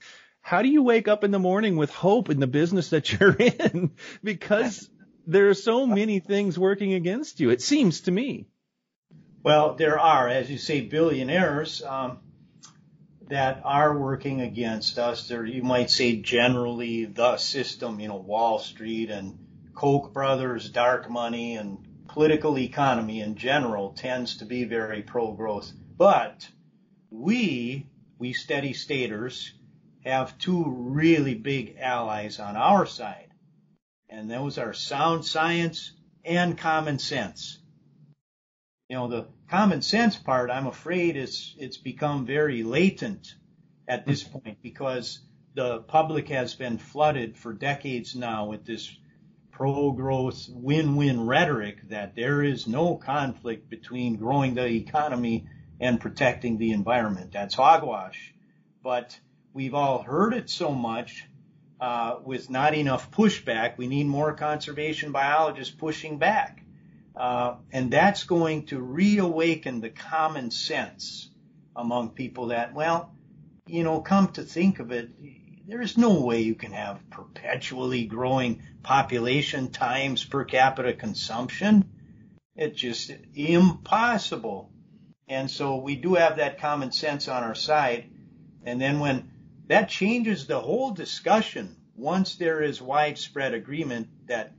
How 0.41 0.61
do 0.61 0.69
you 0.69 0.83
wake 0.83 1.07
up 1.07 1.23
in 1.23 1.31
the 1.31 1.39
morning 1.39 1.75
with 1.75 1.89
hope 1.89 2.29
in 2.29 2.39
the 2.39 2.47
business 2.47 2.91
that 2.91 3.11
you're 3.19 3.35
in? 3.35 3.91
because 4.23 4.89
there 5.25 5.49
are 5.49 5.55
so 5.55 5.85
many 5.85 6.19
things 6.19 6.57
working 6.57 6.93
against 6.93 7.39
you. 7.39 7.49
It 7.49 7.61
seems 7.61 8.01
to 8.01 8.11
me. 8.11 8.47
Well, 9.43 9.75
there 9.75 9.99
are, 9.99 10.27
as 10.27 10.49
you 10.49 10.57
say, 10.57 10.81
billionaires 10.81 11.81
um, 11.81 12.19
that 13.29 13.61
are 13.63 13.97
working 13.97 14.41
against 14.41 14.99
us. 14.99 15.27
There, 15.27 15.45
you 15.45 15.63
might 15.63 15.89
say, 15.89 16.17
generally 16.17 17.05
the 17.05 17.37
system. 17.37 17.99
You 17.99 18.09
know, 18.09 18.17
Wall 18.17 18.59
Street 18.59 19.09
and 19.09 19.39
Koch 19.73 20.13
brothers, 20.13 20.69
dark 20.69 21.09
money, 21.09 21.55
and 21.55 21.77
political 22.07 22.57
economy 22.57 23.21
in 23.21 23.35
general 23.35 23.93
tends 23.93 24.37
to 24.37 24.45
be 24.45 24.65
very 24.65 25.01
pro-growth. 25.01 25.71
But 25.97 26.47
we, 27.09 27.87
we 28.17 28.33
steady 28.33 28.73
staters, 28.73 29.53
have 30.03 30.37
two 30.37 30.63
really 30.67 31.35
big 31.35 31.77
allies 31.79 32.39
on 32.39 32.55
our 32.55 32.85
side. 32.85 33.29
And 34.09 34.29
those 34.29 34.57
are 34.57 34.73
sound 34.73 35.25
science 35.25 35.91
and 36.25 36.57
common 36.57 36.99
sense 36.99 37.59
you 38.89 38.95
know, 38.95 39.07
the 39.07 39.27
common 39.49 39.81
sense 39.81 40.15
part, 40.15 40.51
I'm 40.51 40.67
afraid 40.67 41.17
it's, 41.17 41.55
it's 41.57 41.77
become 41.77 42.25
very 42.25 42.63
latent 42.63 43.35
at 43.87 44.05
this 44.05 44.23
point 44.23 44.59
because 44.61 45.19
the 45.55 45.79
public 45.79 46.29
has 46.29 46.55
been 46.55 46.77
flooded 46.77 47.37
for 47.37 47.53
decades 47.53 48.15
now 48.15 48.45
with 48.45 48.65
this 48.65 48.95
pro-growth 49.51 50.47
win-win 50.49 51.25
rhetoric 51.25 51.89
that 51.89 52.15
there 52.15 52.43
is 52.43 52.67
no 52.67 52.95
conflict 52.95 53.69
between 53.69 54.15
growing 54.15 54.53
the 54.53 54.65
economy 54.65 55.47
and 55.79 55.99
protecting 55.99 56.57
the 56.57 56.71
environment. 56.71 57.31
That's 57.33 57.55
hogwash. 57.55 58.33
But 58.83 59.19
we've 59.53 59.73
all 59.73 60.01
heard 60.03 60.33
it 60.33 60.49
so 60.49 60.71
much 60.71 61.25
uh, 61.81 62.17
with 62.23 62.49
not 62.49 62.73
enough 62.73 63.11
pushback. 63.11 63.77
We 63.77 63.87
need 63.87 64.05
more 64.05 64.33
conservation 64.33 65.11
biologists 65.11 65.73
pushing 65.73 66.19
back. 66.19 66.63
Uh, 67.19 67.57
and 67.73 67.91
that's 67.91 68.23
going 68.23 68.65
to 68.65 68.79
reawaken 68.79 69.81
the 69.81 69.89
common 69.89 70.49
sense 70.51 71.29
among 71.75 72.11
people 72.11 72.47
that, 72.47 72.73
well, 72.73 73.13
you 73.67 73.83
know, 73.83 73.99
come 73.99 74.29
to 74.29 74.41
think 74.41 74.79
of 74.79 74.93
it, 74.93 75.09
there's 75.67 75.97
no 75.97 76.21
way 76.21 76.41
you 76.41 76.55
can 76.55 76.71
have 76.71 76.97
perpetually 77.09 78.05
growing 78.05 78.63
population 78.83 79.69
times 79.69 80.23
per 80.23 80.45
capita 80.45 80.93
consumption. 80.93 81.91
It's 82.55 82.79
just 82.79 83.11
impossible. 83.35 84.71
And 85.27 85.51
so 85.51 85.75
we 85.75 85.97
do 85.97 86.13
have 86.13 86.37
that 86.37 86.61
common 86.61 86.93
sense 86.93 87.27
on 87.27 87.43
our 87.43 87.53
side. 87.53 88.09
And 88.63 88.79
then 88.79 89.01
when 89.01 89.29
that 89.67 89.89
changes 89.89 90.47
the 90.47 90.59
whole 90.59 90.91
discussion, 90.91 91.75
once 91.97 92.37
there 92.37 92.63
is 92.63 92.81
widespread 92.81 93.53
agreement 93.53 94.07
that, 94.27 94.53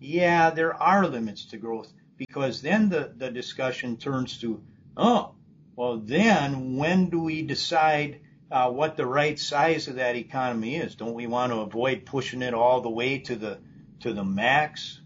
yeah, 0.00 0.48
there 0.48 0.74
are 0.74 1.06
limits 1.06 1.44
to 1.46 1.58
growth, 1.58 1.92
because 2.16 2.62
then 2.62 2.88
the, 2.88 3.12
the 3.16 3.30
discussion 3.30 3.96
turns 3.96 4.38
to, 4.38 4.62
oh, 4.96 5.34
well, 5.74 5.98
then 5.98 6.76
when 6.76 7.10
do 7.10 7.20
we 7.20 7.42
decide 7.42 8.20
uh, 8.50 8.70
what 8.70 8.96
the 8.96 9.06
right 9.06 9.38
size 9.38 9.88
of 9.88 9.96
that 9.96 10.16
economy 10.16 10.76
is? 10.76 10.94
Don't 10.94 11.14
we 11.14 11.26
want 11.26 11.52
to 11.52 11.60
avoid 11.60 12.06
pushing 12.06 12.42
it 12.42 12.54
all 12.54 12.80
the 12.80 12.90
way 12.90 13.18
to 13.18 13.36
the 13.36 13.58
to 14.00 14.12
the 14.12 14.24
max? 14.24 15.00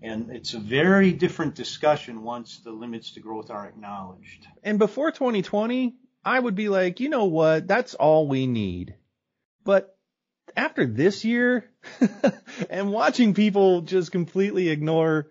And 0.00 0.30
it's 0.30 0.54
a 0.54 0.58
very 0.58 1.12
different 1.12 1.54
discussion 1.54 2.22
once 2.22 2.58
the 2.58 2.72
limits 2.72 3.12
to 3.12 3.20
growth 3.20 3.50
are 3.50 3.68
acknowledged. 3.68 4.46
And 4.62 4.78
before 4.78 5.12
2020, 5.12 5.94
I 6.24 6.40
would 6.40 6.56
be 6.56 6.68
like, 6.68 6.98
you 6.98 7.08
know 7.08 7.26
what? 7.26 7.68
That's 7.68 7.94
all 7.94 8.26
we 8.26 8.46
need. 8.46 8.94
But 9.64 9.96
after 10.56 10.86
this 10.86 11.24
year 11.24 11.70
and 12.70 12.90
watching 12.92 13.34
people 13.34 13.82
just 13.82 14.10
completely 14.10 14.70
ignore 14.70 15.28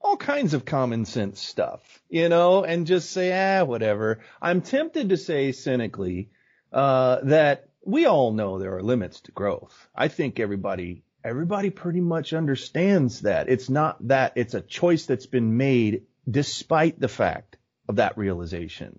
all 0.00 0.16
kinds 0.16 0.54
of 0.54 0.64
common 0.64 1.04
sense 1.04 1.40
stuff, 1.40 1.80
you 2.08 2.28
know, 2.28 2.64
and 2.64 2.86
just 2.86 3.10
say, 3.10 3.32
ah, 3.32 3.64
whatever. 3.64 4.20
I'm 4.40 4.62
tempted 4.62 5.10
to 5.10 5.16
say 5.16 5.52
cynically, 5.52 6.30
uh, 6.72 7.18
that 7.24 7.68
we 7.84 8.06
all 8.06 8.32
know 8.32 8.58
there 8.58 8.76
are 8.76 8.82
limits 8.82 9.20
to 9.22 9.32
growth. 9.32 9.88
I 9.94 10.08
think 10.08 10.40
everybody, 10.40 11.04
everybody 11.24 11.70
pretty 11.70 12.00
much 12.00 12.32
understands 12.32 13.22
that. 13.22 13.48
It's 13.48 13.68
not 13.68 13.96
that 14.08 14.32
it's 14.36 14.54
a 14.54 14.60
choice 14.60 15.06
that's 15.06 15.26
been 15.26 15.56
made 15.56 16.04
despite 16.28 16.98
the 16.98 17.08
fact 17.08 17.56
of 17.88 17.96
that 17.96 18.16
realization. 18.16 18.98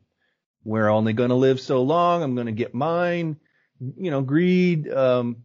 We're 0.64 0.90
only 0.90 1.14
going 1.14 1.30
to 1.30 1.36
live 1.36 1.60
so 1.60 1.82
long. 1.82 2.22
I'm 2.22 2.36
going 2.36 2.48
to 2.48 2.52
get 2.52 2.74
mine, 2.74 3.38
you 3.80 4.12
know, 4.12 4.22
greed, 4.22 4.92
um, 4.92 5.38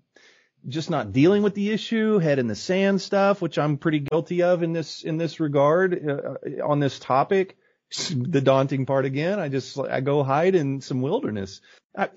just 0.68 0.90
not 0.90 1.12
dealing 1.12 1.42
with 1.42 1.54
the 1.54 1.70
issue, 1.70 2.18
head 2.18 2.38
in 2.38 2.46
the 2.46 2.54
sand 2.54 3.00
stuff, 3.00 3.40
which 3.40 3.58
I'm 3.58 3.78
pretty 3.78 4.00
guilty 4.00 4.42
of 4.42 4.62
in 4.62 4.72
this 4.72 5.02
in 5.02 5.16
this 5.16 5.40
regard 5.40 6.08
uh, 6.08 6.64
on 6.64 6.80
this 6.80 6.98
topic. 6.98 7.56
The 8.10 8.40
daunting 8.40 8.84
part 8.84 9.04
again. 9.04 9.38
I 9.38 9.48
just 9.48 9.78
I 9.78 10.00
go 10.00 10.24
hide 10.24 10.56
in 10.56 10.80
some 10.80 11.02
wilderness. 11.02 11.60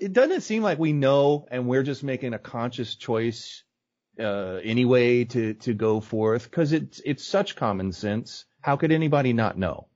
It 0.00 0.12
doesn't 0.12 0.40
seem 0.40 0.64
like 0.64 0.80
we 0.80 0.92
know, 0.92 1.46
and 1.48 1.68
we're 1.68 1.84
just 1.84 2.02
making 2.02 2.34
a 2.34 2.40
conscious 2.40 2.96
choice 2.96 3.62
uh, 4.18 4.58
anyway 4.64 5.24
to 5.24 5.54
to 5.54 5.72
go 5.72 6.00
forth 6.00 6.44
because 6.44 6.72
it's 6.72 7.00
it's 7.04 7.24
such 7.24 7.54
common 7.54 7.92
sense. 7.92 8.46
How 8.60 8.76
could 8.76 8.90
anybody 8.90 9.32
not 9.32 9.56
know? 9.56 9.86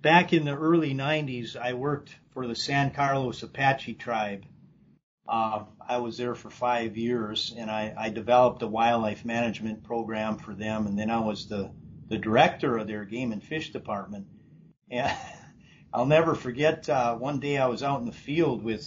Back 0.00 0.32
in 0.32 0.44
the 0.44 0.56
early 0.56 0.94
90s, 0.94 1.56
I 1.56 1.74
worked 1.74 2.14
for 2.32 2.46
the 2.46 2.56
San 2.56 2.90
Carlos 2.90 3.42
Apache 3.42 3.94
tribe 3.94 4.44
uh, 5.26 5.64
I 5.80 5.98
was 5.98 6.18
there 6.18 6.34
for 6.34 6.50
five 6.50 6.96
years, 6.96 7.54
and 7.56 7.70
I, 7.70 7.94
I 7.96 8.10
developed 8.10 8.62
a 8.62 8.66
wildlife 8.66 9.24
management 9.24 9.82
program 9.84 10.36
for 10.38 10.54
them, 10.54 10.86
and 10.86 10.98
then 10.98 11.10
I 11.10 11.20
was 11.20 11.48
the 11.48 11.70
the 12.08 12.18
director 12.18 12.76
of 12.76 12.86
their 12.86 13.06
game 13.06 13.32
and 13.32 13.42
fish 13.42 13.72
department. 13.72 14.26
And 14.90 15.10
I'll 15.92 16.06
never 16.06 16.34
forget 16.34 16.88
uh, 16.88 17.16
one 17.16 17.40
day 17.40 17.56
I 17.56 17.66
was 17.66 17.82
out 17.82 18.00
in 18.00 18.06
the 18.06 18.12
field 18.12 18.62
with 18.62 18.86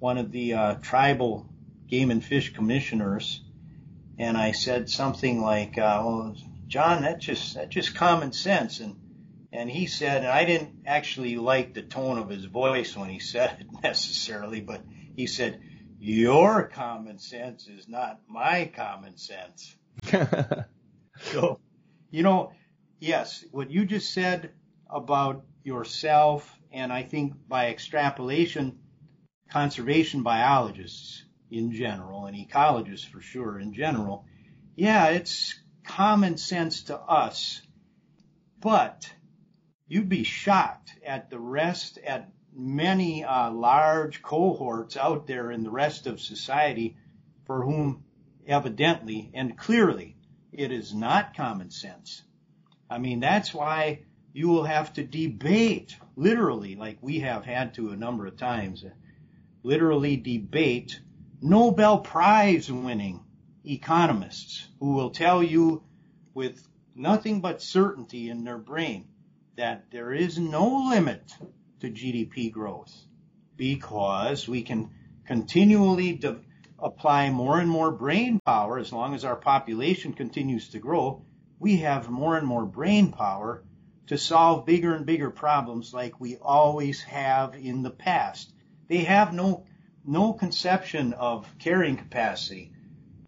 one 0.00 0.18
of 0.18 0.32
the 0.32 0.54
uh, 0.54 0.74
tribal 0.76 1.46
game 1.86 2.10
and 2.10 2.24
fish 2.24 2.52
commissioners, 2.52 3.40
and 4.18 4.36
I 4.36 4.52
said 4.52 4.90
something 4.90 5.40
like, 5.40 5.78
uh, 5.78 6.02
"Well, 6.04 6.36
John, 6.66 7.02
that's 7.02 7.24
just 7.24 7.54
that's 7.54 7.70
just 7.70 7.94
common 7.94 8.32
sense." 8.32 8.80
And 8.80 8.96
and 9.52 9.70
he 9.70 9.86
said, 9.86 10.24
and 10.24 10.26
I 10.26 10.44
didn't 10.44 10.82
actually 10.84 11.36
like 11.36 11.74
the 11.74 11.82
tone 11.82 12.18
of 12.18 12.28
his 12.28 12.44
voice 12.44 12.96
when 12.96 13.08
he 13.08 13.20
said 13.20 13.58
it 13.60 13.66
necessarily, 13.84 14.60
but 14.60 14.82
he 15.16 15.26
said, 15.26 15.60
your 15.98 16.64
common 16.64 17.18
sense 17.18 17.66
is 17.68 17.88
not 17.88 18.20
my 18.28 18.70
common 18.74 19.16
sense. 19.16 19.76
so, 21.20 21.58
you 22.10 22.22
know, 22.22 22.52
yes, 23.00 23.44
what 23.50 23.70
you 23.70 23.84
just 23.86 24.12
said 24.12 24.52
about 24.90 25.44
yourself, 25.62 26.58
and 26.72 26.92
I 26.92 27.02
think 27.02 27.34
by 27.48 27.68
extrapolation, 27.68 28.78
conservation 29.50 30.22
biologists 30.22 31.24
in 31.50 31.72
general, 31.72 32.26
and 32.26 32.36
ecologists 32.36 33.08
for 33.08 33.20
sure 33.20 33.58
in 33.58 33.72
general, 33.72 34.26
yeah, 34.76 35.08
it's 35.08 35.54
common 35.86 36.36
sense 36.36 36.84
to 36.84 36.98
us, 36.98 37.62
but 38.60 39.10
you'd 39.86 40.08
be 40.08 40.24
shocked 40.24 40.90
at 41.06 41.30
the 41.30 41.38
rest, 41.38 41.98
at 41.98 42.30
many 42.54 43.24
uh, 43.24 43.50
large 43.50 44.22
cohorts 44.22 44.96
out 44.96 45.26
there 45.26 45.50
in 45.50 45.62
the 45.62 45.70
rest 45.70 46.06
of 46.06 46.20
society 46.20 46.96
for 47.44 47.64
whom 47.64 48.04
evidently 48.46 49.30
and 49.34 49.58
clearly 49.58 50.16
it 50.52 50.70
is 50.70 50.94
not 50.94 51.36
common 51.36 51.70
sense. 51.70 52.22
I 52.88 52.98
mean, 52.98 53.20
that's 53.20 53.52
why 53.52 54.00
you 54.32 54.48
will 54.48 54.64
have 54.64 54.92
to 54.94 55.04
debate, 55.04 55.96
literally, 56.16 56.76
like 56.76 56.98
we 57.00 57.20
have 57.20 57.44
had 57.44 57.74
to 57.74 57.90
a 57.90 57.96
number 57.96 58.26
of 58.26 58.36
times, 58.36 58.84
literally 59.62 60.16
debate 60.16 61.00
Nobel 61.40 61.98
Prize 61.98 62.70
winning 62.70 63.24
economists 63.64 64.68
who 64.78 64.92
will 64.92 65.10
tell 65.10 65.42
you 65.42 65.82
with 66.34 66.66
nothing 66.94 67.40
but 67.40 67.62
certainty 67.62 68.28
in 68.28 68.44
their 68.44 68.58
brain 68.58 69.08
that 69.56 69.90
there 69.90 70.12
is 70.12 70.38
no 70.38 70.88
limit 70.88 71.32
to 71.84 71.90
GDP 71.90 72.50
growth 72.50 72.94
because 73.56 74.48
we 74.48 74.62
can 74.62 74.90
continually 75.26 76.12
de- 76.14 76.40
apply 76.78 77.30
more 77.30 77.60
and 77.60 77.68
more 77.68 77.90
brain 77.90 78.40
power 78.44 78.78
as 78.78 78.92
long 78.92 79.14
as 79.14 79.24
our 79.24 79.36
population 79.36 80.12
continues 80.12 80.70
to 80.70 80.78
grow. 80.78 81.22
We 81.58 81.78
have 81.78 82.10
more 82.10 82.36
and 82.36 82.46
more 82.46 82.64
brain 82.64 83.12
power 83.12 83.62
to 84.06 84.18
solve 84.18 84.66
bigger 84.66 84.94
and 84.94 85.06
bigger 85.06 85.30
problems 85.30 85.94
like 85.94 86.20
we 86.20 86.36
always 86.36 87.02
have 87.02 87.54
in 87.54 87.82
the 87.82 87.90
past. 87.90 88.52
They 88.88 89.04
have 89.04 89.32
no 89.32 89.64
no 90.06 90.34
conception 90.34 91.14
of 91.14 91.46
carrying 91.58 91.96
capacity. 91.96 92.72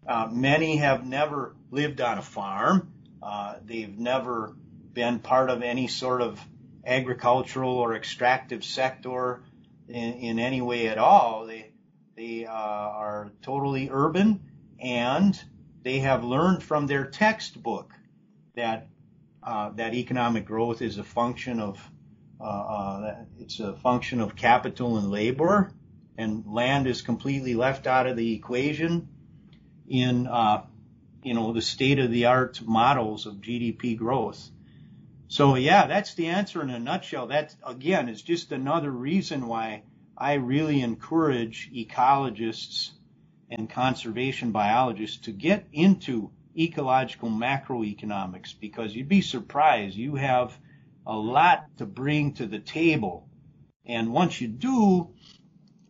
Uh, 0.07 0.29
many 0.31 0.77
have 0.77 1.05
never 1.05 1.55
lived 1.71 2.01
on 2.01 2.19
a 2.19 2.21
farm. 2.21 2.91
Uh, 3.21 3.55
they've 3.65 3.97
never 3.97 4.55
been 4.93 5.19
part 5.19 5.49
of 5.49 5.63
any 5.63 5.87
sort 5.87 6.21
of 6.21 6.39
agricultural 6.87 7.77
or 7.77 7.95
extractive 7.95 8.63
sector 8.63 9.43
in, 9.87 10.13
in 10.13 10.39
any 10.39 10.61
way 10.61 10.87
at 10.87 10.97
all. 10.97 11.45
They 11.45 11.71
they 12.15 12.45
uh, 12.47 12.51
are 12.51 13.31
totally 13.43 13.89
urban 13.91 14.41
and 14.79 15.39
they 15.83 15.99
have 15.99 16.23
learned 16.23 16.63
from 16.63 16.87
their 16.87 17.05
textbook 17.05 17.93
that 18.55 18.87
uh, 19.43 19.69
that 19.75 19.93
economic 19.93 20.45
growth 20.45 20.81
is 20.81 20.97
a 20.97 21.03
function 21.03 21.59
of 21.59 21.79
uh, 22.39 22.43
uh, 22.43 23.15
it's 23.39 23.59
a 23.59 23.73
function 23.73 24.19
of 24.21 24.35
capital 24.35 24.97
and 24.97 25.09
labor, 25.09 25.71
and 26.17 26.45
land 26.45 26.87
is 26.87 27.01
completely 27.01 27.55
left 27.55 27.87
out 27.87 28.05
of 28.07 28.15
the 28.15 28.33
equation 28.35 29.07
in 29.87 30.27
uh, 30.27 30.63
you 31.23 31.33
know 31.33 31.53
the 31.53 31.61
state 31.61 31.99
of 31.99 32.11
the 32.11 32.25
art 32.25 32.61
models 32.63 33.25
of 33.25 33.35
GDP 33.35 33.97
growth. 33.97 34.49
So 35.27 35.55
yeah, 35.55 35.87
that's 35.87 36.13
the 36.13 36.27
answer 36.27 36.61
in 36.61 36.69
a 36.69 36.79
nutshell. 36.79 37.27
That 37.27 37.55
again 37.65 38.07
is 38.09 38.21
just 38.21 38.51
another 38.51 38.91
reason 38.91 39.47
why 39.47 39.83
I 40.17 40.33
really 40.33 40.81
encourage 40.81 41.69
ecologists 41.73 42.91
and 43.49 43.69
conservation 43.69 44.51
biologists 44.51 45.17
to 45.25 45.31
get 45.31 45.67
into 45.73 46.31
ecological 46.57 47.29
macroeconomics 47.29 48.53
because 48.59 48.95
you'd 48.95 49.09
be 49.09 49.21
surprised. 49.21 49.95
You 49.95 50.15
have 50.15 50.57
a 51.05 51.15
lot 51.15 51.65
to 51.77 51.85
bring 51.85 52.33
to 52.33 52.47
the 52.47 52.59
table. 52.59 53.29
And 53.85 54.11
once 54.11 54.41
you 54.41 54.47
do, 54.47 55.13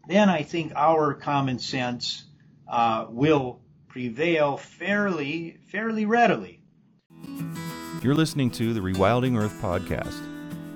then 0.08 0.30
I 0.30 0.44
think 0.44 0.74
our 0.76 1.14
common 1.14 1.60
sense 1.60 2.26
uh, 2.68 3.06
will 3.10 3.62
prevail 3.88 4.58
fairly, 4.58 5.58
fairly 5.72 6.06
readily. 6.06 6.62
You're 8.04 8.14
listening 8.14 8.52
to 8.52 8.76
the 8.76 8.80
Rewilding 8.80 9.42
Earth 9.42 9.60
podcast. 9.60 10.22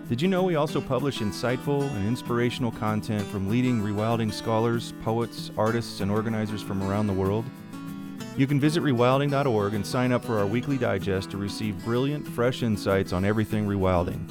Did 0.09 0.23
you 0.23 0.27
know 0.27 0.41
we 0.41 0.55
also 0.55 0.81
publish 0.81 1.19
insightful 1.19 1.83
and 1.95 2.07
inspirational 2.07 2.71
content 2.71 3.27
from 3.27 3.47
leading 3.47 3.79
rewilding 3.79 4.33
scholars, 4.33 4.95
poets, 5.03 5.51
artists, 5.55 6.01
and 6.01 6.09
organizers 6.09 6.63
from 6.63 6.81
around 6.81 7.05
the 7.05 7.13
world? 7.13 7.45
You 8.35 8.47
can 8.47 8.59
visit 8.59 8.81
rewilding.org 8.81 9.75
and 9.75 9.85
sign 9.85 10.11
up 10.11 10.25
for 10.25 10.39
our 10.39 10.47
weekly 10.47 10.79
digest 10.79 11.29
to 11.31 11.37
receive 11.37 11.85
brilliant, 11.85 12.27
fresh 12.27 12.63
insights 12.63 13.13
on 13.13 13.23
everything 13.23 13.67
rewilding. 13.67 14.27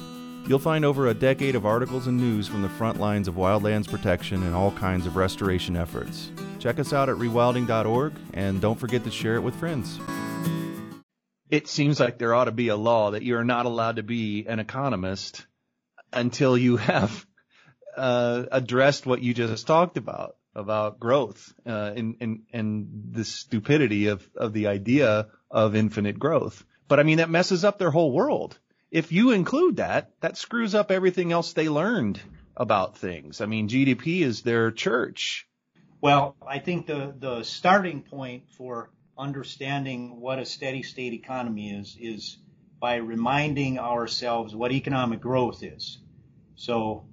You'll 0.49 0.59
find 0.59 0.83
over 0.83 1.07
a 1.07 1.13
decade 1.13 1.55
of 1.55 1.65
articles 1.65 2.07
and 2.07 2.17
news 2.17 2.49
from 2.49 2.61
the 2.61 2.69
front 2.69 2.99
lines 2.99 3.29
of 3.29 3.35
wildlands 3.35 3.89
protection 3.89 4.43
and 4.43 4.53
all 4.53 4.71
kinds 4.71 5.05
of 5.05 5.15
restoration 5.15 5.77
efforts. 5.77 6.29
Check 6.59 6.77
us 6.77 6.91
out 6.91 7.07
at 7.07 7.15
rewilding.org 7.15 8.13
and 8.33 8.59
don't 8.59 8.77
forget 8.77 9.05
to 9.05 9.11
share 9.11 9.35
it 9.35 9.41
with 9.41 9.55
friends. 9.55 9.97
It 11.51 11.67
seems 11.67 11.99
like 11.99 12.17
there 12.17 12.33
ought 12.33 12.45
to 12.45 12.53
be 12.53 12.69
a 12.69 12.77
law 12.77 13.11
that 13.11 13.23
you're 13.23 13.43
not 13.43 13.65
allowed 13.65 13.97
to 13.97 14.03
be 14.03 14.45
an 14.47 14.59
economist 14.59 15.45
until 16.13 16.57
you 16.57 16.77
have 16.77 17.25
uh, 17.95 18.45
addressed 18.51 19.05
what 19.05 19.21
you 19.21 19.33
just 19.33 19.67
talked 19.67 19.97
about 19.97 20.37
about 20.55 20.99
growth 20.99 21.53
uh, 21.65 21.93
and, 21.95 22.15
and 22.21 22.43
and 22.51 23.09
the 23.11 23.25
stupidity 23.25 24.07
of 24.07 24.27
of 24.35 24.53
the 24.53 24.67
idea 24.67 25.27
of 25.49 25.75
infinite 25.75 26.17
growth. 26.17 26.63
But 26.87 27.01
I 27.01 27.03
mean 27.03 27.17
that 27.17 27.29
messes 27.29 27.65
up 27.65 27.77
their 27.77 27.91
whole 27.91 28.13
world. 28.13 28.57
If 28.89 29.11
you 29.11 29.31
include 29.31 29.77
that, 29.77 30.11
that 30.21 30.37
screws 30.37 30.73
up 30.73 30.89
everything 30.89 31.33
else 31.33 31.51
they 31.51 31.67
learned 31.67 32.19
about 32.55 32.97
things. 32.97 33.41
I 33.41 33.45
mean, 33.45 33.69
GDP 33.69 34.21
is 34.21 34.41
their 34.41 34.71
church. 34.71 35.47
Well, 35.99 36.35
I 36.45 36.59
think 36.59 36.87
the 36.87 37.13
the 37.17 37.43
starting 37.43 38.03
point 38.03 38.49
for 38.57 38.89
understanding 39.17 40.19
what 40.19 40.39
a 40.39 40.45
steady 40.45 40.83
state 40.83 41.13
economy 41.13 41.71
is 41.71 41.97
is 41.99 42.37
by 42.79 42.95
reminding 42.95 43.79
ourselves 43.79 44.55
what 44.55 44.71
economic 44.71 45.21
growth 45.21 45.63
is. 45.63 45.99
So 46.55 47.05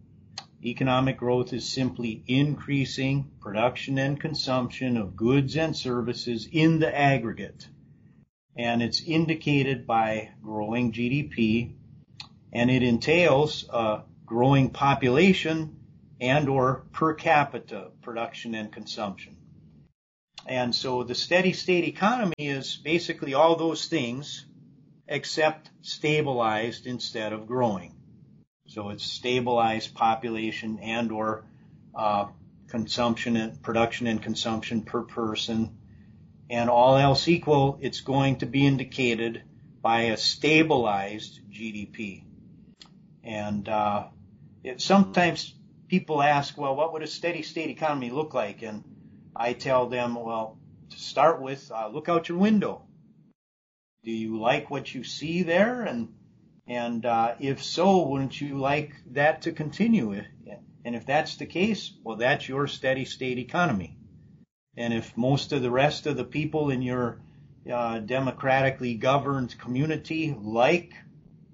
Economic 0.65 1.17
growth 1.17 1.53
is 1.53 1.71
simply 1.71 2.25
increasing 2.27 3.31
production 3.41 3.97
and 3.97 4.21
consumption 4.21 4.97
of 4.97 5.15
goods 5.15 5.57
and 5.57 5.77
services 5.77 6.49
in 6.51 6.81
the 6.81 6.99
aggregate. 6.99 7.69
And 8.57 8.83
it's 8.83 9.01
indicated 9.01 9.87
by 9.87 10.31
growing 10.43 10.91
GDP 10.93 11.75
and 12.53 12.73
it 12.73 12.83
entails 12.83 13.69
a 13.73 14.03
growing 14.27 14.71
population 14.71 15.79
and 16.21 16.49
or 16.49 16.87
per 16.93 17.15
capita 17.15 17.93
production 18.03 18.57
and 18.57 18.73
consumption. 18.73 19.38
And 20.49 20.75
so 20.75 21.03
the 21.03 21.15
steady 21.15 21.53
state 21.53 21.85
economy 21.85 22.35
is 22.39 22.75
basically 22.77 23.35
all 23.35 23.55
those 23.57 23.85
things 23.85 24.47
except 25.07 25.71
stabilized 25.83 26.87
instead 26.87 27.35
of 27.35 27.47
growing. 27.47 27.95
So 28.67 28.89
it's 28.89 29.05
stabilized 29.05 29.95
population 29.95 30.79
and 30.79 31.13
or 31.13 31.45
uh, 31.95 32.29
consumption 32.69 33.37
and 33.37 33.63
production 33.63 34.07
and 34.07 34.23
consumption 34.23 34.83
per 34.83 35.03
person. 35.03 35.77
And 36.49 36.71
all 36.71 36.97
else 36.97 37.29
equal, 37.29 37.79
it's 37.83 38.01
going 38.01 38.37
to 38.39 38.47
be 38.47 38.67
indicated 38.67 39.43
by 39.83 40.01
a 40.05 40.17
stabilized 40.17 41.41
GDP. 41.53 42.25
And 43.23 43.69
uh, 43.69 44.07
it, 44.65 44.81
sometimes 44.81 45.55
people 45.89 46.23
ask, 46.23 46.57
well, 46.57 46.75
what 46.75 46.95
would 46.95 47.03
a 47.03 47.07
steady 47.07 47.43
state 47.43 47.69
economy 47.69 48.09
look 48.09 48.33
like? 48.33 48.63
And 48.63 48.83
I 49.39 49.53
tell 49.53 49.87
them, 49.87 50.17
well, 50.17 50.59
to 50.91 50.99
start 50.99 51.41
with, 51.41 51.71
uh, 51.73 51.89
look 51.89 52.09
out 52.09 52.29
your 52.29 52.39
window. 52.39 52.83
Do 54.03 54.11
you 54.11 54.41
like 54.41 54.69
what 54.69 54.93
you 54.95 55.05
see 55.05 55.45
there? 55.45 55.83
And 55.83 56.13
and 56.67 57.07
uh, 57.07 57.35
if 57.41 57.63
so, 57.65 58.07
wouldn't 58.09 58.41
you 58.41 58.59
like 58.59 58.93
that 59.13 59.43
to 59.43 59.53
continue? 59.53 60.21
And 60.85 60.95
if 60.95 61.07
that's 61.07 61.37
the 61.37 61.47
case, 61.47 61.93
well, 62.05 62.17
that's 62.17 62.49
your 62.49 62.67
steady 62.67 63.05
state 63.05 63.39
economy. 63.39 63.97
And 64.77 64.93
if 64.93 65.17
most 65.17 65.53
of 65.53 65.63
the 65.63 65.71
rest 65.71 66.07
of 66.07 66.17
the 66.17 66.25
people 66.25 66.71
in 66.71 66.83
your 66.83 67.21
uh, 67.71 67.99
democratically 68.01 68.95
governed 68.95 69.59
community 69.59 70.37
like 70.39 70.93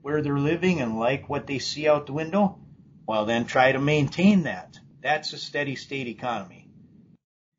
where 0.03 0.21
they're 0.21 0.39
living 0.39 0.81
and 0.81 0.99
like 0.99 1.29
what 1.29 1.47
they 1.47 1.59
see 1.59 1.89
out 1.89 2.07
the 2.07 2.13
window, 2.13 2.59
well, 3.07 3.25
then 3.25 3.45
try 3.45 3.73
to 3.73 3.79
maintain 3.79 4.45
that. 4.45 4.79
That's 5.01 5.33
a 5.33 5.39
steady 5.39 5.77
state 5.77 6.09
economy. 6.09 6.64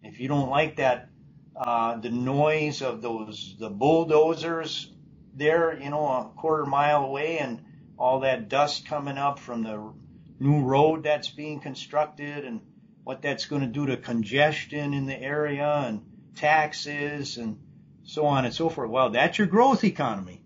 If 0.06 0.20
you 0.20 0.28
don't 0.28 0.50
like 0.50 0.76
that, 0.78 1.10
uh, 1.56 1.98
the 1.98 2.12
noise 2.12 2.82
of 2.82 3.02
those, 3.02 3.56
the 3.60 3.70
bulldozers 3.70 4.92
there, 5.34 5.78
you 5.82 5.90
know, 5.90 6.06
a 6.06 6.32
quarter 6.40 6.66
mile 6.66 7.04
away 7.04 7.40
and 7.40 7.64
all 7.98 8.20
that 8.20 8.48
dust 8.48 8.88
coming 8.88 9.18
up 9.18 9.40
from 9.40 9.64
the 9.64 9.94
new 10.40 10.62
road 10.62 11.04
that's 11.04 11.30
being 11.30 11.60
constructed 11.60 12.46
and 12.46 12.62
what 13.04 13.22
that's 13.22 13.46
going 13.46 13.62
to 13.62 13.68
do 13.68 13.88
to 13.88 13.98
congestion 13.98 14.94
in 14.94 15.06
the 15.06 15.20
area 15.20 15.68
and 15.88 16.02
taxes 16.36 17.38
and 17.38 17.60
so 18.04 18.26
on 18.26 18.46
and 18.46 18.54
so 18.54 18.70
forth. 18.70 18.90
Well, 18.90 19.10
that's 19.10 19.38
your 19.38 19.48
growth 19.48 19.84
economy. 19.84 20.44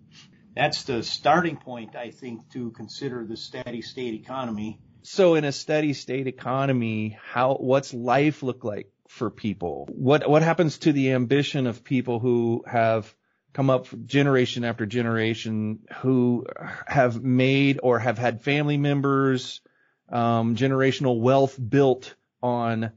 That's 0.55 0.83
the 0.83 1.03
starting 1.03 1.57
point, 1.57 1.95
I 1.95 2.11
think, 2.11 2.49
to 2.51 2.71
consider 2.71 3.25
the 3.25 3.37
steady 3.37 3.81
state 3.81 4.13
economy. 4.13 4.79
So 5.03 5.35
in 5.35 5.43
a 5.43 5.51
steady 5.51 5.93
state 5.93 6.27
economy, 6.27 7.17
how, 7.21 7.55
what's 7.55 7.93
life 7.93 8.43
look 8.43 8.63
like 8.63 8.91
for 9.09 9.29
people? 9.31 9.87
What, 9.91 10.29
what 10.29 10.43
happens 10.43 10.77
to 10.79 10.93
the 10.93 11.11
ambition 11.13 11.67
of 11.67 11.83
people 11.83 12.19
who 12.19 12.63
have 12.67 13.13
come 13.53 13.69
up 13.71 13.87
generation 14.05 14.63
after 14.63 14.85
generation 14.85 15.79
who 16.01 16.45
have 16.85 17.21
made 17.21 17.79
or 17.81 17.97
have 17.97 18.19
had 18.19 18.43
family 18.43 18.77
members, 18.77 19.61
um, 20.09 20.55
generational 20.55 21.19
wealth 21.19 21.59
built 21.59 22.13
on 22.41 22.91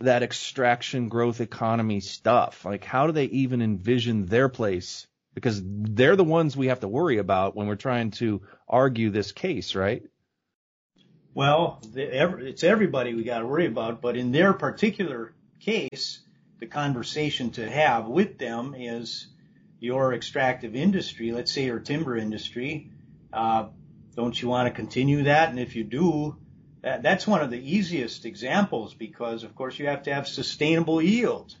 that 0.00 0.22
extraction 0.22 1.08
growth 1.10 1.42
economy 1.42 2.00
stuff. 2.00 2.64
Like, 2.64 2.84
how 2.84 3.06
do 3.06 3.12
they 3.12 3.26
even 3.26 3.60
envision 3.60 4.26
their 4.26 4.48
place? 4.48 5.06
Because 5.34 5.60
they're 5.62 6.16
the 6.16 6.24
ones 6.24 6.56
we 6.56 6.68
have 6.68 6.80
to 6.80 6.88
worry 6.88 7.18
about 7.18 7.54
when 7.54 7.66
we're 7.66 7.76
trying 7.76 8.10
to 8.12 8.40
argue 8.66 9.10
this 9.10 9.32
case, 9.32 9.74
right? 9.74 10.02
Well, 11.36 11.82
it's 11.94 12.64
everybody 12.64 13.12
we 13.12 13.22
got 13.22 13.40
to 13.40 13.46
worry 13.46 13.66
about, 13.66 14.00
but 14.00 14.16
in 14.16 14.32
their 14.32 14.54
particular 14.54 15.34
case, 15.60 16.20
the 16.60 16.66
conversation 16.66 17.50
to 17.50 17.70
have 17.70 18.06
with 18.06 18.38
them 18.38 18.74
is 18.74 19.26
your 19.78 20.14
extractive 20.14 20.74
industry, 20.74 21.32
let's 21.32 21.52
say 21.52 21.66
your 21.66 21.78
timber 21.78 22.16
industry, 22.16 22.90
uh, 23.34 23.66
don't 24.14 24.40
you 24.40 24.48
want 24.48 24.68
to 24.68 24.74
continue 24.74 25.24
that? 25.24 25.50
And 25.50 25.60
if 25.60 25.76
you 25.76 25.84
do, 25.84 26.38
that, 26.80 27.02
that's 27.02 27.26
one 27.26 27.42
of 27.42 27.50
the 27.50 27.60
easiest 27.60 28.24
examples 28.24 28.94
because, 28.94 29.44
of 29.44 29.54
course, 29.54 29.78
you 29.78 29.88
have 29.88 30.04
to 30.04 30.14
have 30.14 30.26
sustainable 30.26 31.02
yield. 31.02 31.54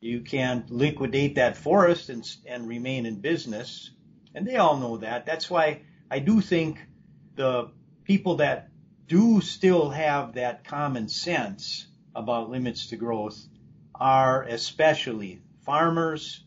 You 0.00 0.20
can't 0.20 0.70
liquidate 0.70 1.36
that 1.36 1.56
forest 1.56 2.10
and, 2.10 2.30
and 2.44 2.68
remain 2.68 3.06
in 3.06 3.22
business. 3.22 3.90
And 4.34 4.46
they 4.46 4.56
all 4.56 4.76
know 4.76 4.98
that. 4.98 5.24
That's 5.24 5.48
why 5.48 5.80
I 6.10 6.18
do 6.18 6.42
think 6.42 6.78
the 7.36 7.70
people 8.04 8.36
that 8.36 8.68
do 9.08 9.40
still 9.40 9.88
have 9.90 10.34
that 10.34 10.64
common 10.64 11.08
sense 11.08 11.86
about 12.14 12.50
limits 12.50 12.88
to 12.88 12.96
growth 12.96 13.38
are 13.94 14.42
especially 14.44 15.40
farmers, 15.64 16.44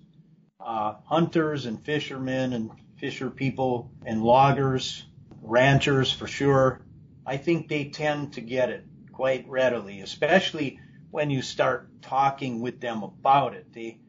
uh, 0.59 0.93
hunters 1.05 1.65
and 1.65 1.83
fishermen 1.83 2.53
and 2.53 2.71
fisher 2.97 3.29
people 3.29 3.91
and 4.05 4.23
loggers, 4.23 5.03
ranchers 5.41 6.11
for 6.11 6.27
sure. 6.27 6.81
I 7.25 7.37
think 7.37 7.67
they 7.67 7.85
tend 7.85 8.33
to 8.33 8.41
get 8.41 8.69
it 8.69 8.85
quite 9.11 9.47
readily, 9.49 10.01
especially 10.01 10.79
when 11.09 11.29
you 11.29 11.41
start 11.41 12.01
talking 12.01 12.61
with 12.61 12.79
them 12.79 13.03
about 13.03 13.55
it. 13.55 13.73
They 13.73 13.99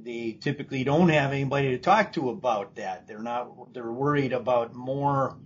they 0.00 0.38
typically 0.40 0.84
don't 0.84 1.08
have 1.08 1.32
anybody 1.32 1.70
to 1.70 1.78
talk 1.78 2.12
to 2.12 2.30
about 2.30 2.76
that. 2.76 3.08
They're 3.08 3.22
not. 3.22 3.72
They're 3.72 3.90
worried 3.90 4.32
about 4.32 4.74
more 4.74 5.36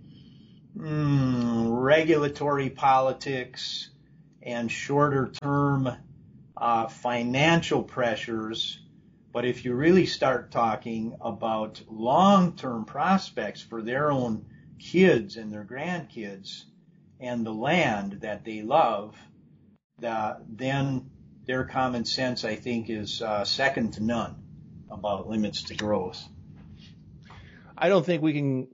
mm, 0.77 1.67
regulatory 1.69 2.69
politics 2.69 3.89
and 4.41 4.71
shorter 4.71 5.31
term 5.31 5.89
uh, 6.57 6.87
financial 6.87 7.83
pressures. 7.83 8.79
But 9.31 9.45
if 9.45 9.65
you 9.65 9.73
really 9.73 10.05
start 10.05 10.51
talking 10.51 11.15
about 11.19 11.81
long 11.89 12.55
term 12.55 12.85
prospects 12.85 13.61
for 13.61 13.81
their 13.81 14.11
own 14.11 14.45
kids 14.79 15.37
and 15.37 15.51
their 15.51 15.65
grandkids 15.65 16.63
and 17.19 17.45
the 17.45 17.53
land 17.53 18.19
that 18.21 18.43
they 18.43 18.61
love, 18.61 19.17
the, 19.99 20.37
then 20.47 21.09
their 21.45 21.65
common 21.65 22.05
sense, 22.05 22.45
I 22.45 22.55
think, 22.55 22.89
is 22.89 23.21
uh, 23.21 23.43
second 23.43 23.93
to 23.93 24.03
none 24.03 24.35
about 24.91 25.27
limits 25.27 25.63
to 25.63 25.75
growth. 25.75 26.23
I 27.77 27.89
don't 27.89 28.05
think 28.05 28.21
we 28.21 28.33
can 28.33 28.67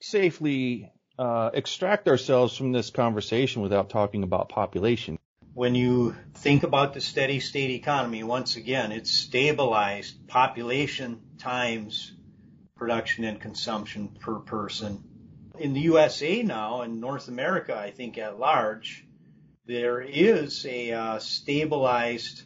safely 0.00 0.92
uh, 1.18 1.50
extract 1.54 2.08
ourselves 2.08 2.56
from 2.56 2.72
this 2.72 2.90
conversation 2.90 3.62
without 3.62 3.90
talking 3.90 4.22
about 4.22 4.48
population. 4.48 5.18
When 5.54 5.74
you 5.74 6.16
think 6.34 6.64
about 6.64 6.94
the 6.94 7.00
steady 7.00 7.38
state 7.38 7.70
economy, 7.70 8.24
once 8.24 8.56
again, 8.56 8.90
it's 8.90 9.10
stabilized 9.10 10.26
population 10.26 11.20
times 11.38 12.12
production 12.76 13.24
and 13.24 13.40
consumption 13.40 14.08
per 14.20 14.40
person. 14.40 15.02
In 15.58 15.72
the 15.72 15.80
USA 15.82 16.42
now, 16.42 16.82
in 16.82 16.98
North 16.98 17.28
America, 17.28 17.76
I 17.76 17.92
think 17.92 18.18
at 18.18 18.40
large, 18.40 19.06
there 19.66 20.00
is 20.00 20.66
a 20.66 20.92
uh, 20.92 21.18
stabilized 21.20 22.42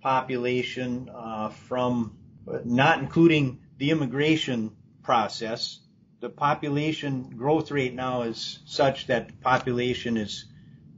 population 0.00 1.10
uh, 1.14 1.50
from 1.50 2.16
not 2.64 3.00
including 3.00 3.60
the 3.76 3.90
immigration 3.90 4.74
process. 5.02 5.80
The 6.20 6.30
population 6.30 7.30
growth 7.36 7.70
rate 7.70 7.94
now 7.94 8.22
is 8.22 8.60
such 8.64 9.06
that 9.08 9.28
the 9.28 9.34
population 9.34 10.16
is 10.16 10.46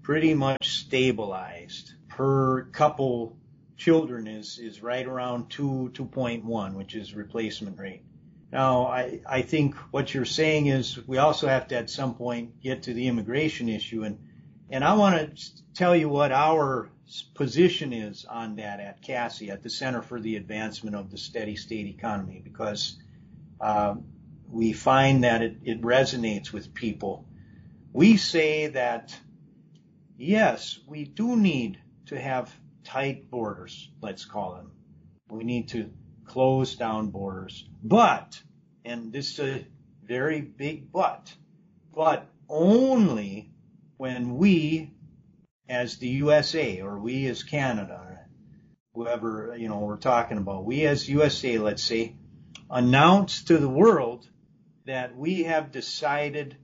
pretty 0.02 0.34
much 0.34 0.68
stabilized. 0.68 1.92
Per 2.08 2.64
couple 2.66 3.36
children 3.76 4.26
is, 4.26 4.58
is 4.58 4.82
right 4.82 5.06
around 5.06 5.50
2, 5.50 5.90
2.1, 5.92 6.74
which 6.74 6.94
is 6.94 7.14
replacement 7.14 7.78
rate. 7.78 8.02
Now, 8.50 8.86
I, 8.86 9.20
I 9.28 9.42
think 9.42 9.74
what 9.92 10.14
you're 10.14 10.24
saying 10.24 10.66
is 10.66 11.06
we 11.06 11.18
also 11.18 11.48
have 11.48 11.68
to 11.68 11.76
at 11.76 11.90
some 11.90 12.14
point 12.14 12.60
get 12.60 12.84
to 12.84 12.94
the 12.94 13.06
immigration 13.06 13.68
issue 13.68 14.04
and, 14.04 14.18
and 14.70 14.84
I 14.84 14.94
want 14.94 15.36
to 15.36 15.50
tell 15.74 15.96
you 15.96 16.08
what 16.08 16.32
our 16.32 16.90
position 17.34 17.92
is 17.92 18.24
on 18.24 18.56
that 18.56 18.80
at 18.80 19.00
CASSE, 19.02 19.50
at 19.50 19.62
the 19.62 19.70
Center 19.70 20.02
for 20.02 20.20
the 20.20 20.36
Advancement 20.36 20.94
of 20.94 21.10
the 21.10 21.16
Steady 21.16 21.56
State 21.56 21.86
Economy, 21.86 22.40
because 22.44 22.96
uh, 23.60 23.94
we 24.50 24.72
find 24.72 25.24
that 25.24 25.42
it, 25.42 25.56
it 25.62 25.82
resonates 25.82 26.52
with 26.52 26.74
people. 26.74 27.26
We 27.92 28.16
say 28.16 28.68
that, 28.68 29.16
yes, 30.16 30.78
we 30.86 31.04
do 31.04 31.36
need 31.36 31.78
to 32.06 32.18
have 32.18 32.54
tight 32.84 33.30
borders, 33.30 33.90
let's 34.00 34.24
call 34.24 34.54
them. 34.54 34.70
We 35.30 35.44
need 35.44 35.68
to 35.70 35.90
close 36.24 36.76
down 36.76 37.08
borders. 37.10 37.68
But, 37.82 38.40
and 38.84 39.12
this 39.12 39.38
is 39.38 39.40
a 39.40 39.66
very 40.04 40.40
big 40.40 40.90
but, 40.90 41.32
but 41.94 42.26
only 42.48 43.50
when 43.98 44.38
we 44.38 44.92
as 45.68 45.98
the 45.98 46.08
USA 46.08 46.80
or 46.80 46.98
we 46.98 47.26
as 47.26 47.42
Canada, 47.42 48.20
whoever, 48.94 49.54
you 49.58 49.68
know, 49.68 49.80
we're 49.80 49.98
talking 49.98 50.38
about, 50.38 50.64
we 50.64 50.86
as 50.86 51.08
USA, 51.08 51.58
let's 51.58 51.82
say, 51.82 52.16
announce 52.70 53.44
to 53.44 53.58
the 53.58 53.68
world 53.68 54.28
that 54.88 55.14
we 55.14 55.42
have 55.42 55.70
decided 55.70 56.56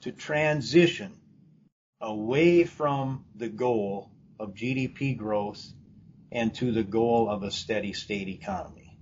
to 0.00 0.10
transition 0.10 1.12
away 2.00 2.64
from 2.64 3.24
the 3.36 3.48
goal 3.48 4.10
of 4.40 4.52
GDP 4.52 5.16
growth 5.16 5.64
and 6.32 6.52
to 6.56 6.72
the 6.72 6.82
goal 6.82 7.30
of 7.30 7.44
a 7.44 7.52
steady 7.52 7.92
state 7.92 8.26
economy. 8.26 8.98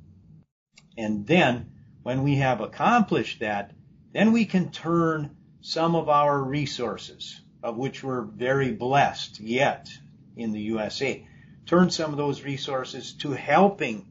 And 0.99 1.27
then 1.27 1.71
when 2.03 2.23
we 2.23 2.37
have 2.37 2.61
accomplished 2.61 3.41
that, 3.41 3.73
then 4.13 4.33
we 4.33 4.45
can 4.45 4.71
turn 4.71 5.35
some 5.63 5.95
of 5.95 6.11
our 6.11 6.39
resources, 6.39 7.41
of 7.63 7.79
which 7.79 8.05
we're 8.05 8.25
very 8.25 8.73
blessed 8.73 9.41
yet 9.41 9.89
in 10.37 10.53
the 10.53 10.61
USA, 10.61 11.27
turn 11.65 11.89
some 11.89 12.11
of 12.11 12.19
those 12.19 12.43
resources 12.43 13.15
to 13.21 13.31
helping 13.31 14.07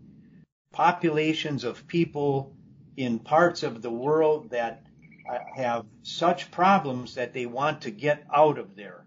populations 0.71 1.63
of 1.65 1.86
people 1.86 2.55
in 2.98 3.20
parts 3.20 3.64
of 3.64 3.82
the 3.82 3.90
world 3.90 4.52
that 4.52 4.84
uh, 5.30 5.40
have 5.56 5.86
such 6.04 6.52
problems 6.52 7.16
that 7.16 7.34
they 7.34 7.46
want 7.46 7.82
to 7.82 7.92
get 7.92 8.24
out 8.34 8.58
of 8.58 8.76
there 8.76 9.06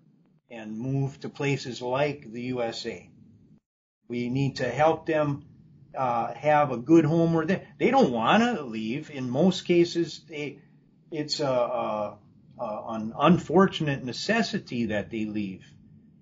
and 0.51 0.79
move 0.79 1.21
to 1.21 1.29
places 1.29 1.81
like 1.81 2.31
the 2.31 2.43
USA. 2.43 3.09
We 4.09 4.29
need 4.29 4.57
to 4.57 4.69
help 4.69 5.07
them 5.07 5.45
uh, 5.97 6.33
have 6.35 6.71
a 6.71 6.77
good 6.77 7.05
home 7.05 7.35
where 7.35 7.47
they 7.47 7.63
they 7.79 7.91
don't 7.91 8.13
want 8.13 8.43
to 8.43 8.63
leave. 8.63 9.11
In 9.11 9.29
most 9.29 9.67
cases, 9.67 10.21
they 10.29 10.61
it's 11.11 11.41
a, 11.41 11.47
a 11.47 12.19
uh, 12.59 12.83
an 12.89 13.13
unfortunate 13.19 14.05
necessity 14.05 14.87
that 14.87 15.11
they 15.11 15.25
leave. 15.25 15.65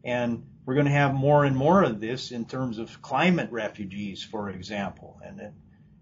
And 0.04 0.46
we're 0.64 0.74
going 0.74 0.86
to 0.86 0.92
have 0.92 1.14
more 1.14 1.44
and 1.44 1.56
more 1.56 1.82
of 1.82 2.00
this 2.00 2.30
in 2.30 2.44
terms 2.44 2.78
of 2.78 3.00
climate 3.02 3.50
refugees, 3.50 4.22
for 4.22 4.50
example. 4.50 5.18
And, 5.24 5.40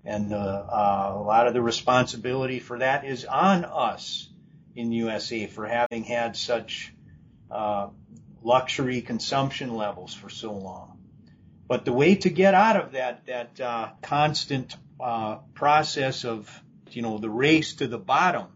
and 0.04 0.32
uh, 0.32 0.36
uh, 0.36 1.12
a 1.16 1.22
lot 1.22 1.46
of 1.46 1.54
the 1.54 1.62
responsibility 1.62 2.58
for 2.60 2.78
that 2.78 3.04
is 3.04 3.24
on 3.24 3.64
us 3.64 4.28
in 4.76 4.92
USA 4.92 5.46
for 5.46 5.66
having 5.66 6.04
had 6.04 6.36
such 6.36 6.92
uh, 7.50 7.88
luxury 8.42 9.00
consumption 9.00 9.74
levels 9.74 10.12
for 10.12 10.28
so 10.28 10.52
long. 10.52 10.98
But 11.66 11.84
the 11.84 11.92
way 11.92 12.16
to 12.16 12.30
get 12.30 12.54
out 12.54 12.76
of 12.76 12.92
that 12.92 13.26
that 13.26 13.60
uh, 13.60 13.90
constant 14.02 14.76
uh, 15.00 15.36
process 15.54 16.24
of 16.24 16.50
you 16.90 17.02
know 17.02 17.18
the 17.18 17.30
race 17.30 17.74
to 17.76 17.86
the 17.86 17.98
bottom 17.98 18.46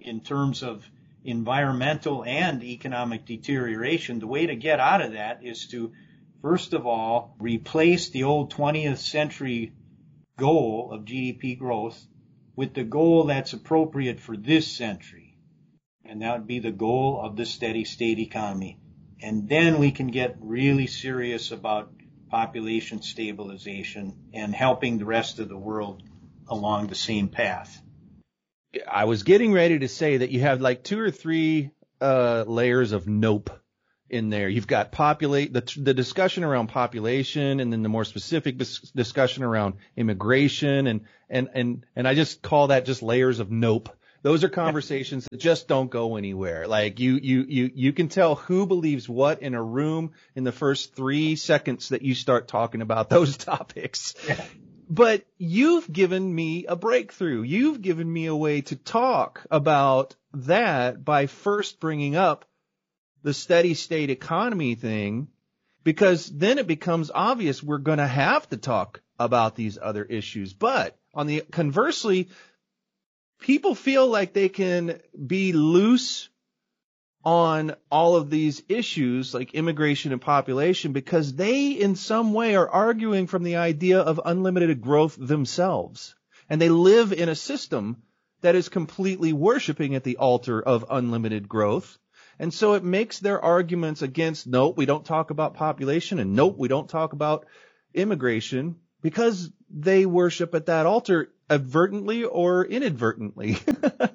in 0.00 0.20
terms 0.20 0.62
of 0.62 0.84
environmental 1.24 2.24
and 2.24 2.62
economic 2.62 3.24
deterioration, 3.24 4.18
the 4.18 4.26
way 4.26 4.46
to 4.46 4.56
get 4.56 4.80
out 4.80 5.00
of 5.00 5.12
that 5.12 5.44
is 5.44 5.66
to, 5.68 5.92
first 6.40 6.74
of 6.74 6.86
all, 6.86 7.36
replace 7.38 8.10
the 8.10 8.24
old 8.24 8.52
20th 8.52 8.98
century 8.98 9.72
goal 10.42 10.90
of 10.90 11.04
GDP 11.04 11.56
growth 11.56 12.04
with 12.56 12.74
the 12.74 12.82
goal 12.82 13.26
that's 13.26 13.52
appropriate 13.52 14.18
for 14.18 14.36
this 14.36 14.66
century. 14.66 15.36
And 16.04 16.20
that 16.20 16.36
would 16.36 16.48
be 16.48 16.58
the 16.58 16.72
goal 16.72 17.20
of 17.22 17.36
the 17.36 17.46
steady 17.46 17.84
state 17.84 18.18
economy. 18.18 18.80
And 19.22 19.48
then 19.48 19.78
we 19.78 19.92
can 19.92 20.08
get 20.08 20.36
really 20.40 20.88
serious 20.88 21.52
about 21.52 21.92
population 22.28 23.02
stabilization 23.02 24.30
and 24.34 24.52
helping 24.52 24.98
the 24.98 25.04
rest 25.04 25.38
of 25.38 25.48
the 25.48 25.56
world 25.56 26.02
along 26.48 26.88
the 26.88 26.96
same 26.96 27.28
path. 27.28 27.80
I 28.90 29.04
was 29.04 29.22
getting 29.22 29.52
ready 29.52 29.78
to 29.78 29.88
say 29.88 30.16
that 30.16 30.30
you 30.30 30.40
have 30.40 30.60
like 30.60 30.82
two 30.82 30.98
or 30.98 31.12
three 31.12 31.70
uh, 32.00 32.42
layers 32.48 32.90
of 32.90 33.06
nope 33.06 33.61
in 34.12 34.30
there. 34.30 34.48
You've 34.48 34.66
got 34.66 34.92
populate 34.92 35.52
the 35.52 35.62
the 35.76 35.94
discussion 35.94 36.44
around 36.44 36.68
population, 36.68 37.60
and 37.60 37.72
then 37.72 37.82
the 37.82 37.88
more 37.88 38.04
specific 38.04 38.58
dis- 38.58 38.90
discussion 38.94 39.42
around 39.42 39.74
immigration, 39.96 40.86
and 40.86 41.00
and 41.28 41.48
and 41.54 41.86
and 41.96 42.06
I 42.06 42.14
just 42.14 42.42
call 42.42 42.68
that 42.68 42.84
just 42.84 43.02
layers 43.02 43.40
of 43.40 43.50
nope. 43.50 43.88
Those 44.22 44.44
are 44.44 44.48
conversations 44.48 45.26
that 45.30 45.40
just 45.40 45.66
don't 45.66 45.90
go 45.90 46.16
anywhere. 46.16 46.68
Like 46.68 47.00
you 47.00 47.14
you 47.14 47.44
you 47.48 47.70
you 47.74 47.92
can 47.92 48.08
tell 48.08 48.36
who 48.36 48.66
believes 48.66 49.08
what 49.08 49.42
in 49.42 49.54
a 49.54 49.62
room 49.62 50.12
in 50.36 50.44
the 50.44 50.52
first 50.52 50.94
three 50.94 51.34
seconds 51.34 51.88
that 51.88 52.02
you 52.02 52.14
start 52.14 52.46
talking 52.46 52.82
about 52.82 53.08
those 53.08 53.36
topics. 53.50 54.14
Yeah. 54.28 54.44
But 54.88 55.24
you've 55.38 55.90
given 55.90 56.32
me 56.32 56.66
a 56.66 56.76
breakthrough. 56.76 57.42
You've 57.42 57.80
given 57.80 58.12
me 58.12 58.26
a 58.26 58.36
way 58.36 58.60
to 58.60 58.76
talk 58.76 59.44
about 59.50 60.14
that 60.34 61.02
by 61.02 61.26
first 61.26 61.80
bringing 61.80 62.14
up 62.14 62.44
the 63.22 63.34
steady 63.34 63.74
state 63.74 64.10
economy 64.10 64.74
thing, 64.74 65.28
because 65.84 66.26
then 66.26 66.58
it 66.58 66.66
becomes 66.66 67.10
obvious 67.14 67.62
we're 67.62 67.78
going 67.78 67.98
to 67.98 68.06
have 68.06 68.48
to 68.50 68.56
talk 68.56 69.00
about 69.18 69.56
these 69.56 69.78
other 69.80 70.04
issues. 70.04 70.52
But 70.52 70.98
on 71.14 71.26
the 71.26 71.42
conversely, 71.50 72.28
people 73.40 73.74
feel 73.74 74.06
like 74.06 74.32
they 74.32 74.48
can 74.48 75.00
be 75.26 75.52
loose 75.52 76.28
on 77.24 77.74
all 77.90 78.16
of 78.16 78.30
these 78.30 78.62
issues 78.68 79.32
like 79.32 79.54
immigration 79.54 80.12
and 80.12 80.20
population 80.20 80.92
because 80.92 81.34
they 81.34 81.70
in 81.70 81.94
some 81.94 82.32
way 82.32 82.56
are 82.56 82.68
arguing 82.68 83.28
from 83.28 83.44
the 83.44 83.56
idea 83.56 84.00
of 84.00 84.20
unlimited 84.24 84.80
growth 84.80 85.16
themselves. 85.18 86.16
And 86.48 86.60
they 86.60 86.68
live 86.68 87.12
in 87.12 87.28
a 87.28 87.36
system 87.36 88.02
that 88.40 88.56
is 88.56 88.68
completely 88.68 89.32
worshiping 89.32 89.94
at 89.94 90.02
the 90.02 90.16
altar 90.16 90.60
of 90.60 90.84
unlimited 90.90 91.48
growth. 91.48 91.98
And 92.38 92.52
so 92.52 92.74
it 92.74 92.84
makes 92.84 93.18
their 93.18 93.40
arguments 93.40 94.02
against, 94.02 94.46
nope, 94.46 94.76
we 94.76 94.86
don't 94.86 95.04
talk 95.04 95.30
about 95.30 95.54
population 95.54 96.18
and 96.18 96.34
nope, 96.34 96.56
we 96.58 96.68
don't 96.68 96.88
talk 96.88 97.12
about 97.12 97.46
immigration 97.94 98.76
because 99.02 99.50
they 99.70 100.06
worship 100.06 100.54
at 100.54 100.66
that 100.66 100.86
altar 100.86 101.30
advertently 101.48 102.24
or 102.24 102.64
inadvertently. 102.64 103.58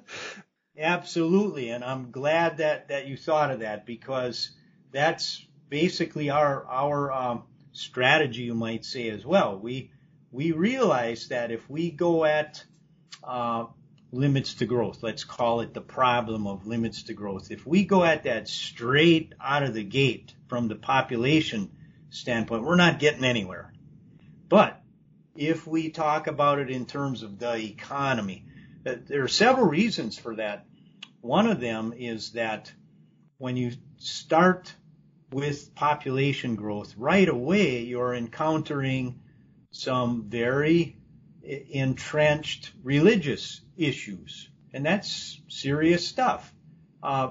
Absolutely, 0.78 1.70
and 1.70 1.82
I'm 1.82 2.12
glad 2.12 2.58
that 2.58 2.88
that 2.88 3.08
you 3.08 3.16
thought 3.16 3.50
of 3.50 3.60
that 3.60 3.84
because 3.84 4.52
that's 4.92 5.44
basically 5.68 6.30
our 6.30 6.64
our 6.66 7.10
um, 7.10 7.42
strategy, 7.72 8.42
you 8.42 8.54
might 8.54 8.84
say 8.84 9.10
as 9.10 9.26
well. 9.26 9.58
We 9.58 9.90
we 10.30 10.52
realize 10.52 11.28
that 11.28 11.50
if 11.50 11.68
we 11.68 11.90
go 11.90 12.24
at 12.24 12.62
uh, 13.24 13.66
limits 14.10 14.54
to 14.54 14.66
growth, 14.66 15.02
let's 15.02 15.24
call 15.24 15.60
it 15.60 15.74
the 15.74 15.80
problem 15.80 16.46
of 16.46 16.66
limits 16.66 17.04
to 17.04 17.14
growth. 17.14 17.50
If 17.50 17.66
we 17.66 17.84
go 17.84 18.04
at 18.04 18.24
that 18.24 18.48
straight 18.48 19.34
out 19.40 19.62
of 19.62 19.74
the 19.74 19.84
gate 19.84 20.34
from 20.48 20.68
the 20.68 20.76
population 20.76 21.70
standpoint, 22.10 22.64
we're 22.64 22.76
not 22.76 22.98
getting 22.98 23.24
anywhere. 23.24 23.72
But 24.48 24.80
if 25.36 25.66
we 25.66 25.90
talk 25.90 26.26
about 26.26 26.58
it 26.58 26.70
in 26.70 26.86
terms 26.86 27.22
of 27.22 27.38
the 27.38 27.56
economy, 27.56 28.46
uh, 28.86 28.94
there 29.06 29.22
are 29.22 29.28
several 29.28 29.66
reasons 29.66 30.18
for 30.18 30.36
that. 30.36 30.64
One 31.20 31.46
of 31.46 31.60
them 31.60 31.92
is 31.96 32.32
that 32.32 32.72
when 33.36 33.56
you 33.56 33.72
start 33.98 34.72
with 35.30 35.74
population 35.74 36.56
growth, 36.56 36.94
right 36.96 37.28
away 37.28 37.80
you're 37.80 38.14
encountering 38.14 39.20
some 39.70 40.24
very 40.28 40.96
entrenched 41.42 42.72
religious 42.82 43.60
issues. 43.78 44.48
And 44.72 44.84
that's 44.84 45.40
serious 45.48 46.06
stuff. 46.06 46.52
Uh, 47.02 47.30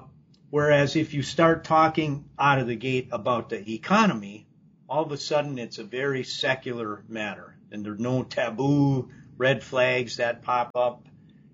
whereas 0.50 0.96
if 0.96 1.14
you 1.14 1.22
start 1.22 1.64
talking 1.64 2.24
out 2.38 2.58
of 2.58 2.66
the 2.66 2.76
gate 2.76 3.08
about 3.12 3.50
the 3.50 3.74
economy, 3.74 4.46
all 4.88 5.04
of 5.04 5.12
a 5.12 5.16
sudden 5.16 5.58
it's 5.58 5.78
a 5.78 5.84
very 5.84 6.24
secular 6.24 7.04
matter. 7.08 7.56
And 7.70 7.84
there's 7.84 8.00
no 8.00 8.22
taboo 8.22 9.10
red 9.36 9.62
flags 9.62 10.16
that 10.16 10.42
pop 10.42 10.72
up. 10.74 11.06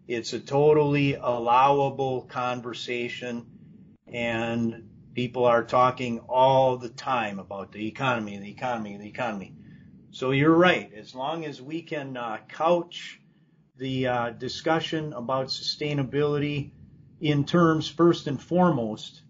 It's 0.06 0.32
a 0.32 0.40
totally 0.40 1.14
allowable 1.14 2.22
conversation 2.22 3.46
and 4.06 4.88
people 5.14 5.44
are 5.44 5.64
talking 5.64 6.20
all 6.28 6.76
the 6.76 6.88
time 6.88 7.38
about 7.38 7.72
the 7.72 7.86
economy, 7.86 8.38
the 8.38 8.50
economy, 8.50 8.96
the 8.96 9.08
economy. 9.08 9.54
So 10.10 10.30
you're 10.30 10.54
right. 10.54 10.92
As 10.94 11.14
long 11.14 11.44
as 11.44 11.60
we 11.60 11.82
can 11.82 12.16
uh, 12.16 12.38
couch 12.48 13.20
the 13.76 14.06
uh, 14.06 14.30
discussion 14.30 15.12
about 15.12 15.48
sustainability 15.48 16.70
in 17.20 17.44
terms 17.44 17.88
first 17.88 18.26
and 18.26 18.40
foremost 18.40 19.22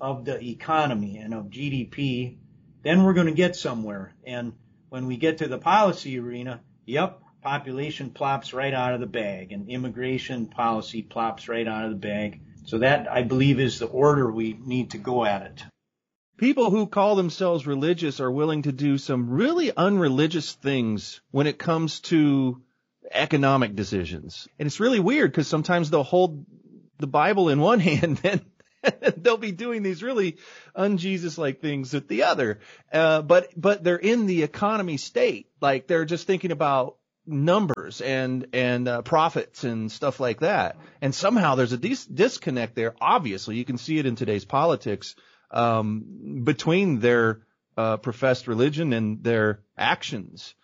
of 0.00 0.24
the 0.24 0.50
economy 0.50 1.18
and 1.18 1.32
of 1.32 1.46
GDP, 1.46 2.36
then 2.82 3.02
we're 3.02 3.14
going 3.14 3.26
to 3.26 3.32
get 3.32 3.56
somewhere. 3.56 4.14
And 4.24 4.52
when 4.88 5.06
we 5.06 5.16
get 5.16 5.38
to 5.38 5.48
the 5.48 5.58
policy 5.58 6.18
arena, 6.18 6.60
yep, 6.86 7.22
population 7.42 8.10
plops 8.10 8.52
right 8.52 8.74
out 8.74 8.94
of 8.94 9.00
the 9.00 9.06
bag 9.06 9.52
and 9.52 9.68
immigration 9.68 10.46
policy 10.46 11.02
plops 11.02 11.48
right 11.48 11.66
out 11.66 11.84
of 11.84 11.90
the 11.90 11.96
bag. 11.96 12.40
So 12.66 12.78
that, 12.78 13.10
I 13.10 13.22
believe, 13.22 13.58
is 13.60 13.78
the 13.78 13.86
order 13.86 14.30
we 14.30 14.58
need 14.64 14.90
to 14.90 14.98
go 14.98 15.24
at 15.24 15.42
it. 15.42 15.64
People 16.36 16.70
who 16.70 16.86
call 16.86 17.16
themselves 17.16 17.66
religious 17.66 18.20
are 18.20 18.30
willing 18.30 18.62
to 18.62 18.72
do 18.72 18.98
some 18.98 19.30
really 19.30 19.74
unreligious 19.74 20.52
things 20.52 21.20
when 21.30 21.46
it 21.46 21.58
comes 21.58 22.00
to 22.00 22.62
economic 23.10 23.74
decisions. 23.74 24.48
And 24.58 24.66
it's 24.66 24.80
really 24.80 25.00
weird 25.00 25.30
because 25.30 25.48
sometimes 25.48 25.90
they'll 25.90 26.02
hold 26.02 26.44
the 26.98 27.06
Bible 27.06 27.48
in 27.48 27.60
one 27.60 27.80
hand 27.90 28.20
and 28.24 28.44
they'll 29.16 29.36
be 29.36 29.52
doing 29.52 29.82
these 29.82 30.02
really 30.02 30.38
unJesus-like 30.76 31.60
things 31.60 31.92
with 31.92 32.08
the 32.08 32.24
other. 32.24 32.60
Uh, 32.92 33.22
but, 33.22 33.48
but 33.56 33.82
they're 33.82 33.96
in 33.96 34.26
the 34.26 34.42
economy 34.42 34.96
state. 34.96 35.48
Like 35.60 35.86
they're 35.86 36.04
just 36.04 36.26
thinking 36.26 36.52
about 36.52 36.96
numbers 37.28 38.00
and 38.00 38.46
and 38.54 38.88
uh, 38.88 39.02
profits 39.02 39.62
and 39.62 39.92
stuff 39.92 40.18
like 40.18 40.40
that. 40.40 40.76
And 41.02 41.14
somehow 41.14 41.54
there's 41.54 41.72
a 41.72 41.76
dis- 41.76 42.06
disconnect 42.06 42.74
there. 42.74 42.94
Obviously, 43.00 43.56
you 43.56 43.64
can 43.64 43.78
see 43.78 43.98
it 43.98 44.06
in 44.06 44.16
today's 44.16 44.44
politics 44.44 45.14
um, 45.50 46.42
between 46.44 47.00
their 47.00 47.42
uh, 47.76 47.98
professed 47.98 48.48
religion 48.48 48.92
and 48.92 49.22
their 49.22 49.60
actions. 49.76 50.54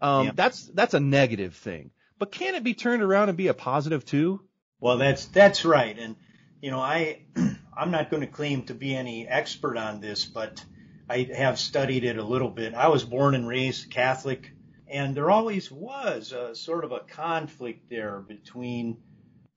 Um, 0.00 0.26
yeah. 0.26 0.32
That's 0.34 0.66
that's 0.66 0.94
a 0.94 1.00
negative 1.00 1.54
thing. 1.54 1.90
But 2.18 2.32
can 2.32 2.54
it 2.54 2.64
be 2.64 2.74
turned 2.74 3.02
around 3.02 3.28
and 3.28 3.38
be 3.38 3.48
a 3.48 3.54
positive 3.54 4.04
too? 4.04 4.40
Well, 4.80 4.98
that's 4.98 5.26
that's 5.26 5.64
right. 5.64 5.98
And 5.98 6.16
you 6.60 6.70
know, 6.70 6.80
I 6.80 7.22
I'm 7.76 7.90
not 7.90 8.10
going 8.10 8.22
to 8.22 8.26
claim 8.26 8.62
to 8.64 8.74
be 8.74 8.94
any 8.94 9.26
expert 9.26 9.76
on 9.76 10.00
this, 10.00 10.24
but 10.24 10.64
I 11.08 11.28
have 11.34 11.58
studied 11.58 12.04
it 12.04 12.18
a 12.18 12.24
little 12.24 12.50
bit. 12.50 12.74
I 12.74 12.88
was 12.88 13.04
born 13.04 13.34
and 13.34 13.48
raised 13.48 13.90
Catholic 13.90 14.52
and 14.90 15.14
there 15.14 15.30
always 15.30 15.70
was 15.70 16.32
a 16.32 16.54
sort 16.54 16.84
of 16.84 16.92
a 16.92 17.00
conflict 17.00 17.90
there 17.90 18.20
between 18.20 18.96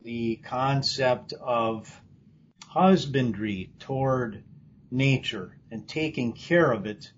the 0.02 0.38
concept 0.38 1.34
of 1.34 2.02
husbandry 2.68 3.72
toward 3.80 4.44
nature 4.90 5.58
and 5.70 5.88
taking 5.88 6.34
care 6.34 6.72
of 6.72 6.86
it, 6.86 7.12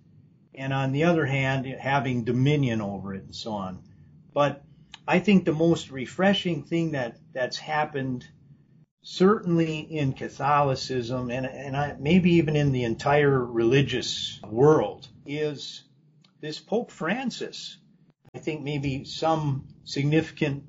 and 0.56 0.74
on 0.74 0.92
the 0.92 1.04
other 1.04 1.26
hand, 1.26 1.66
having 1.66 2.24
dominion 2.24 2.82
over 2.82 3.13
it 3.13 3.24
and 3.24 3.36
so 3.36 3.52
on. 3.52 3.84
But 4.34 4.63
I 5.08 5.20
think 5.20 5.46
the 5.46 5.54
most 5.54 5.92
refreshing 5.92 6.63
thing 6.63 6.92
that, 6.92 7.18
that's 7.34 7.58
happened 7.58 8.26
certainly 9.02 9.80
in 9.80 10.13
Catholicism 10.13 11.30
and, 11.30 11.46
and 11.46 11.76
I, 11.76 11.96
maybe 12.00 12.34
even 12.36 12.56
in 12.56 12.72
the 12.72 12.86
entire 12.86 13.44
religious 13.44 14.39
world 14.48 15.08
is 15.26 15.84
this 16.39 16.60
Pope 16.60 16.89
Francis 16.89 17.78
I 18.36 18.39
think 18.39 18.63
maybe 18.63 19.04
some 19.04 19.68
significant 19.84 20.63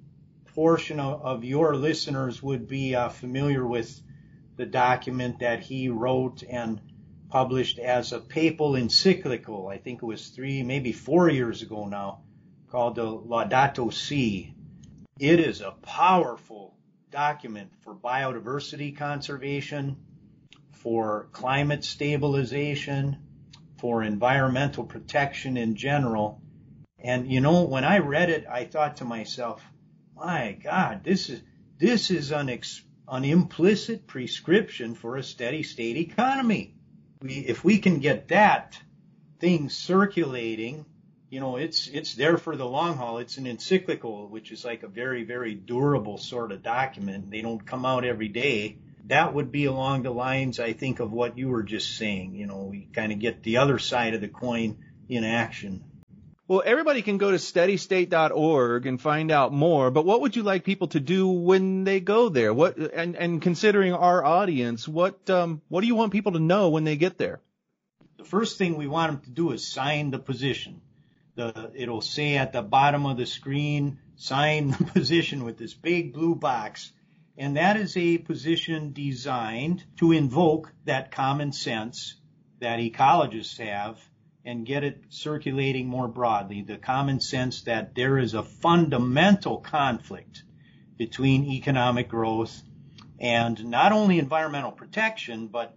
portion 0.54 1.00
of, 1.00 1.22
of 1.22 1.44
your 1.44 1.74
listeners 1.74 2.42
would 2.42 2.68
be 2.68 2.94
uh, 2.94 3.08
familiar 3.08 3.66
with 3.66 4.02
the 4.56 4.66
document 4.66 5.38
that 5.38 5.60
he 5.60 5.88
wrote 5.88 6.42
and 6.42 6.78
published 7.34 7.80
as 7.80 8.12
a 8.12 8.20
papal 8.20 8.76
encyclical. 8.76 9.66
I 9.66 9.78
think 9.78 10.04
it 10.04 10.06
was 10.06 10.28
three, 10.28 10.62
maybe 10.62 10.92
four 10.92 11.28
years 11.28 11.62
ago 11.62 11.88
now, 11.88 12.20
called 12.70 12.94
the 12.94 13.06
Laudato 13.06 13.92
Si. 13.92 14.54
It 15.18 15.40
is 15.40 15.60
a 15.60 15.72
powerful 15.72 16.76
document 17.10 17.72
for 17.80 17.92
biodiversity 17.92 18.96
conservation, 18.96 19.96
for 20.70 21.28
climate 21.32 21.82
stabilization, 21.82 23.16
for 23.78 24.04
environmental 24.04 24.84
protection 24.84 25.56
in 25.56 25.74
general, 25.74 26.40
and 27.00 27.28
you 27.28 27.40
know, 27.40 27.64
when 27.64 27.82
I 27.82 27.98
read 27.98 28.30
it, 28.30 28.46
I 28.48 28.64
thought 28.64 28.98
to 28.98 29.04
myself, 29.04 29.60
my 30.14 30.56
God, 30.62 31.02
this 31.02 31.30
is, 31.30 31.42
this 31.78 32.12
is 32.12 32.30
an, 32.30 32.48
ex, 32.48 32.80
an 33.08 33.24
implicit 33.24 34.06
prescription 34.06 34.94
for 34.94 35.16
a 35.16 35.24
steady 35.24 35.64
state 35.64 35.96
economy. 35.96 36.76
We, 37.22 37.34
if 37.34 37.64
we 37.64 37.78
can 37.78 38.00
get 38.00 38.28
that 38.28 38.78
thing 39.40 39.68
circulating, 39.68 40.84
you 41.30 41.40
know, 41.40 41.56
it's, 41.56 41.88
it's 41.88 42.14
there 42.14 42.36
for 42.36 42.56
the 42.56 42.66
long 42.66 42.96
haul. 42.96 43.18
It's 43.18 43.38
an 43.38 43.46
encyclical, 43.46 44.28
which 44.28 44.52
is 44.52 44.64
like 44.64 44.82
a 44.82 44.88
very, 44.88 45.24
very 45.24 45.54
durable 45.54 46.18
sort 46.18 46.52
of 46.52 46.62
document. 46.62 47.30
They 47.30 47.40
don't 47.40 47.64
come 47.64 47.84
out 47.84 48.04
every 48.04 48.28
day. 48.28 48.78
That 49.06 49.34
would 49.34 49.50
be 49.52 49.64
along 49.64 50.02
the 50.02 50.10
lines, 50.10 50.60
I 50.60 50.72
think, 50.72 51.00
of 51.00 51.12
what 51.12 51.36
you 51.36 51.48
were 51.48 51.62
just 51.62 51.96
saying. 51.96 52.34
You 52.34 52.46
know, 52.46 52.68
we 52.70 52.88
kind 52.92 53.12
of 53.12 53.18
get 53.18 53.42
the 53.42 53.58
other 53.58 53.78
side 53.78 54.14
of 54.14 54.20
the 54.20 54.28
coin 54.28 54.78
in 55.08 55.24
action. 55.24 55.84
Well, 56.46 56.62
everybody 56.62 57.00
can 57.00 57.16
go 57.16 57.30
to 57.30 57.38
steadystate.org 57.38 58.84
and 58.84 59.00
find 59.00 59.30
out 59.30 59.54
more, 59.54 59.90
but 59.90 60.04
what 60.04 60.20
would 60.20 60.36
you 60.36 60.42
like 60.42 60.62
people 60.62 60.88
to 60.88 61.00
do 61.00 61.26
when 61.26 61.84
they 61.84 62.00
go 62.00 62.28
there? 62.28 62.52
What 62.52 62.76
and 62.76 63.16
and 63.16 63.40
considering 63.40 63.94
our 63.94 64.22
audience, 64.22 64.86
what 64.86 65.30
um 65.30 65.62
what 65.68 65.80
do 65.80 65.86
you 65.86 65.94
want 65.94 66.12
people 66.12 66.32
to 66.32 66.38
know 66.38 66.68
when 66.68 66.84
they 66.84 66.96
get 66.96 67.16
there? 67.16 67.40
The 68.18 68.24
first 68.24 68.58
thing 68.58 68.76
we 68.76 68.86
want 68.86 69.12
them 69.12 69.20
to 69.22 69.30
do 69.30 69.52
is 69.52 69.66
sign 69.66 70.10
the 70.10 70.18
position. 70.18 70.82
The 71.34 71.72
it'll 71.74 72.02
say 72.02 72.36
at 72.36 72.52
the 72.52 72.60
bottom 72.60 73.06
of 73.06 73.16
the 73.16 73.26
screen, 73.26 73.98
sign 74.16 74.72
the 74.72 74.84
position 74.92 75.44
with 75.44 75.56
this 75.56 75.72
big 75.72 76.12
blue 76.12 76.34
box. 76.34 76.92
And 77.38 77.56
that 77.56 77.78
is 77.78 77.96
a 77.96 78.18
position 78.18 78.92
designed 78.92 79.82
to 79.96 80.12
invoke 80.12 80.72
that 80.84 81.10
common 81.10 81.52
sense 81.52 82.16
that 82.60 82.80
ecologists 82.80 83.58
have 83.58 83.98
and 84.44 84.66
get 84.66 84.84
it 84.84 85.04
circulating 85.08 85.86
more 85.86 86.08
broadly. 86.08 86.62
The 86.62 86.78
common 86.78 87.20
sense 87.20 87.62
that 87.62 87.94
there 87.94 88.18
is 88.18 88.34
a 88.34 88.42
fundamental 88.42 89.58
conflict 89.58 90.42
between 90.98 91.44
economic 91.44 92.08
growth 92.08 92.62
And 93.20 93.66
not 93.66 93.92
only 93.92 94.18
environmental 94.18 94.72
protection, 94.72 95.48
but, 95.48 95.76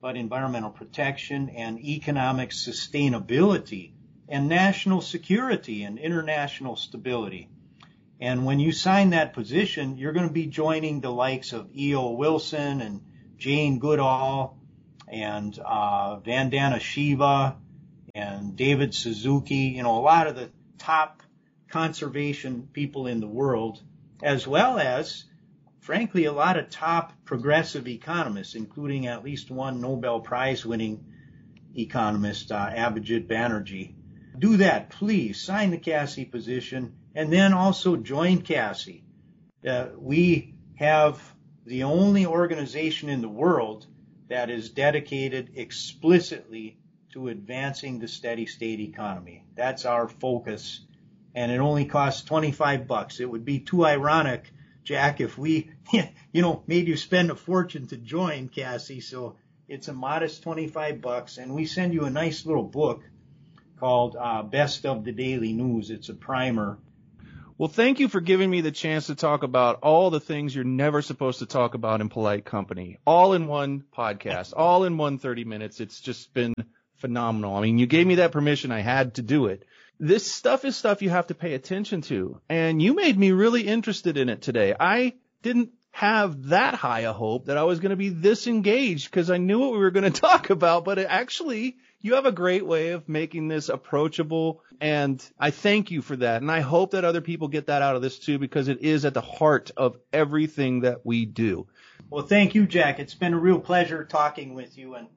but 0.00 0.16
environmental 0.16 0.70
protection 0.70 1.50
and 1.50 1.78
economic 1.78 2.50
sustainability 2.50 3.92
and 4.28 4.48
national 4.48 5.00
security 5.00 5.82
and 5.82 5.98
international 5.98 6.76
stability. 6.76 7.48
And 8.20 8.44
when 8.46 8.60
you 8.60 8.72
sign 8.72 9.10
that 9.10 9.34
position, 9.34 9.98
you're 9.98 10.12
going 10.12 10.28
to 10.28 10.32
be 10.32 10.46
joining 10.46 11.00
the 11.00 11.10
likes 11.10 11.52
of 11.52 11.68
E.O. 11.76 12.12
Wilson 12.12 12.80
and 12.80 13.02
Jane 13.36 13.78
Goodall 13.78 14.58
and 15.08 15.58
uh, 15.64 16.20
Vandana 16.20 16.80
Shiva 16.80 17.56
and 18.18 18.56
David 18.56 18.94
Suzuki, 18.94 19.74
you 19.76 19.84
know, 19.84 19.96
a 19.96 20.02
lot 20.02 20.26
of 20.26 20.34
the 20.34 20.50
top 20.76 21.22
conservation 21.70 22.68
people 22.72 23.06
in 23.06 23.20
the 23.20 23.28
world, 23.28 23.80
as 24.22 24.44
well 24.44 24.80
as, 24.80 25.24
frankly, 25.80 26.24
a 26.24 26.32
lot 26.32 26.58
of 26.58 26.68
top 26.68 27.12
progressive 27.24 27.86
economists, 27.86 28.56
including 28.56 29.06
at 29.06 29.22
least 29.22 29.52
one 29.52 29.80
Nobel 29.80 30.18
Prize 30.18 30.66
winning 30.66 31.04
economist, 31.76 32.50
uh, 32.50 32.70
Abhijit 32.70 33.28
Banerjee. 33.28 33.94
Do 34.36 34.56
that, 34.56 34.90
please. 34.90 35.40
Sign 35.40 35.70
the 35.70 35.78
CASSE 35.78 36.24
position 36.24 36.94
and 37.14 37.32
then 37.32 37.52
also 37.52 37.94
join 37.94 38.42
CASSE. 38.42 39.04
Uh, 39.66 39.86
we 39.96 40.54
have 40.74 41.20
the 41.66 41.84
only 41.84 42.26
organization 42.26 43.10
in 43.10 43.20
the 43.20 43.28
world 43.28 43.86
that 44.28 44.50
is 44.50 44.70
dedicated 44.70 45.52
explicitly 45.54 46.78
to 47.18 47.28
advancing 47.28 47.98
the 47.98 48.06
steady 48.06 48.46
state 48.46 48.78
economy. 48.78 49.42
That's 49.56 49.84
our 49.84 50.06
focus. 50.06 50.80
And 51.34 51.50
it 51.50 51.58
only 51.58 51.84
costs 51.84 52.22
25 52.22 52.86
bucks. 52.86 53.18
It 53.18 53.28
would 53.28 53.44
be 53.44 53.58
too 53.58 53.84
ironic, 53.84 54.52
Jack, 54.84 55.20
if 55.20 55.36
we, 55.36 55.70
you 55.92 56.42
know, 56.42 56.62
made 56.68 56.86
you 56.86 56.96
spend 56.96 57.30
a 57.30 57.34
fortune 57.34 57.88
to 57.88 57.96
join 57.96 58.48
CASSE. 58.48 59.00
So 59.00 59.36
it's 59.66 59.88
a 59.88 59.92
modest 59.92 60.44
25 60.44 61.00
bucks 61.00 61.38
and 61.38 61.54
we 61.54 61.66
send 61.66 61.92
you 61.92 62.04
a 62.04 62.10
nice 62.10 62.46
little 62.46 62.62
book 62.62 63.02
called 63.80 64.16
uh, 64.18 64.44
Best 64.44 64.86
of 64.86 65.04
the 65.04 65.12
Daly 65.12 65.52
News. 65.52 65.90
It's 65.90 66.08
a 66.08 66.14
primer. 66.14 66.78
Well, 67.58 67.68
thank 67.68 67.98
you 67.98 68.06
for 68.06 68.20
giving 68.20 68.48
me 68.48 68.60
the 68.60 68.70
chance 68.70 69.08
to 69.08 69.16
talk 69.16 69.42
about 69.42 69.80
all 69.82 70.10
the 70.10 70.20
things 70.20 70.54
you're 70.54 70.62
never 70.62 71.02
supposed 71.02 71.40
to 71.40 71.46
talk 71.46 71.74
about 71.74 72.00
in 72.00 72.08
polite 72.08 72.44
company, 72.44 72.98
all 73.04 73.32
in 73.32 73.48
one 73.48 73.82
podcast, 73.92 74.52
all 74.56 74.84
in 74.84 74.96
one 74.96 75.18
30 75.18 75.44
minutes. 75.44 75.80
It's 75.80 76.00
just 76.00 76.32
been 76.32 76.54
phenomenal. 76.98 77.56
I 77.56 77.62
mean, 77.62 77.78
you 77.78 77.86
gave 77.86 78.06
me 78.06 78.16
that 78.16 78.32
permission. 78.32 78.72
I 78.72 78.80
had 78.80 79.14
to 79.14 79.22
do 79.22 79.46
it. 79.46 79.64
This 80.00 80.30
stuff 80.30 80.64
is 80.64 80.76
stuff 80.76 81.02
you 81.02 81.10
have 81.10 81.26
to 81.28 81.34
pay 81.34 81.54
attention 81.54 82.02
to. 82.02 82.40
And 82.48 82.80
you 82.80 82.94
made 82.94 83.18
me 83.18 83.32
really 83.32 83.66
interested 83.66 84.16
in 84.16 84.28
it 84.28 84.42
today. 84.42 84.74
I 84.78 85.14
didn't 85.42 85.70
have 85.90 86.48
that 86.48 86.74
high 86.74 87.00
a 87.00 87.12
hope 87.12 87.46
that 87.46 87.58
I 87.58 87.64
was 87.64 87.80
going 87.80 87.90
to 87.90 87.96
be 87.96 88.10
this 88.10 88.46
engaged 88.46 89.10
because 89.10 89.30
I 89.30 89.38
knew 89.38 89.58
what 89.58 89.72
we 89.72 89.78
were 89.78 89.90
going 89.90 90.10
to 90.12 90.20
talk 90.20 90.50
about, 90.50 90.84
but 90.84 90.98
actually, 90.98 91.76
you 92.00 92.14
have 92.14 92.26
a 92.26 92.32
great 92.32 92.64
way 92.64 92.90
of 92.90 93.08
making 93.08 93.48
this 93.48 93.68
approachable 93.68 94.62
and 94.80 95.24
I 95.38 95.50
thank 95.50 95.90
you 95.90 96.02
for 96.02 96.16
that. 96.16 96.40
And 96.40 96.50
I 96.50 96.60
hope 96.60 96.92
that 96.92 97.04
other 97.04 97.20
people 97.20 97.48
get 97.48 97.66
that 97.66 97.82
out 97.82 97.96
of 97.96 98.02
this 98.02 98.18
too 98.18 98.38
because 98.38 98.68
it 98.68 98.82
is 98.82 99.04
at 99.04 99.14
the 99.14 99.20
heart 99.20 99.72
of 99.76 99.96
everything 100.12 100.80
that 100.80 101.04
we 101.04 101.26
do. 101.26 101.66
Well, 102.10 102.24
thank 102.24 102.54
you, 102.54 102.66
Jack. 102.66 103.00
It's 103.00 103.14
been 103.14 103.34
a 103.34 103.38
real 103.38 103.58
pleasure 103.58 104.04
talking 104.04 104.54
with 104.54 104.78
you 104.78 104.94
and 104.94 105.08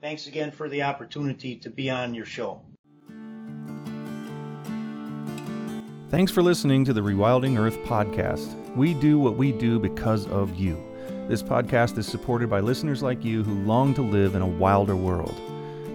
thanks 0.00 0.26
again 0.26 0.50
for 0.50 0.68
the 0.68 0.82
opportunity 0.82 1.56
to 1.56 1.70
be 1.70 1.90
on 1.90 2.14
your 2.14 2.24
show. 2.24 2.60
Thanks 6.10 6.32
for 6.32 6.42
listening 6.42 6.86
to 6.86 6.94
the 6.94 7.02
Rewilding 7.02 7.58
Earth 7.58 7.78
podcast. 7.80 8.54
We 8.74 8.94
do 8.94 9.18
what 9.18 9.36
we 9.36 9.52
do 9.52 9.78
because 9.78 10.26
of 10.28 10.54
you. 10.54 10.82
This 11.28 11.42
podcast 11.42 11.98
is 11.98 12.06
supported 12.06 12.48
by 12.48 12.60
listeners 12.60 13.02
like 13.02 13.22
you 13.22 13.44
who 13.44 13.62
long 13.64 13.92
to 13.92 14.00
live 14.00 14.34
in 14.34 14.40
a 14.40 14.46
wilder 14.46 14.96
world. 14.96 15.38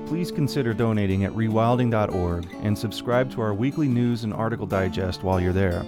Please 0.06 0.32
consider 0.32 0.76
donating 0.76 1.24
at 1.24 1.32
rewilding.org 1.32 2.48
and 2.62 2.78
subscribe 2.78 3.32
to 3.32 3.42
our 3.42 3.56
weekly 3.56 3.88
news 3.88 4.24
and 4.24 4.34
article 4.36 4.68
digest 4.68 5.24
while 5.24 5.40
you're 5.40 5.52
there. 5.52 5.84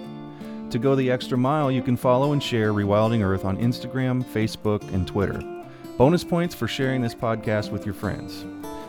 To 0.71 0.79
go 0.79 0.95
the 0.95 1.11
extra 1.11 1.37
mile, 1.37 1.71
you 1.71 1.83
can 1.83 1.95
follow 1.95 2.31
and 2.31 2.41
share 2.41 2.73
Rewilding 2.73 3.23
Earth 3.23 3.45
on 3.45 3.57
Instagram, 3.57 4.23
Facebook, 4.23 4.81
and 4.91 5.05
Twitter. 5.05 5.54
Bonus 5.97 6.25
points 6.25 6.53
for 6.53 6.67
sharing 6.67 7.01
this 7.01 7.15
podcast 7.15 7.71
with 7.71 7.85
your 7.85 7.93
friends. 7.95 8.43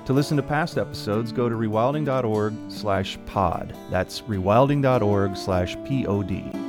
To 0.07 0.13
listen 0.13 0.37
to 0.39 0.43
past 0.43 0.77
episodes, 0.77 1.31
go 1.31 1.49
to 1.49 1.55
rewilding.org 1.55 2.55
slash 2.69 3.17
pod. 3.27 3.77
That's 3.91 4.23
rewilding.org 4.23 5.37
slash 5.37 5.77
P-O-D. 5.85 6.66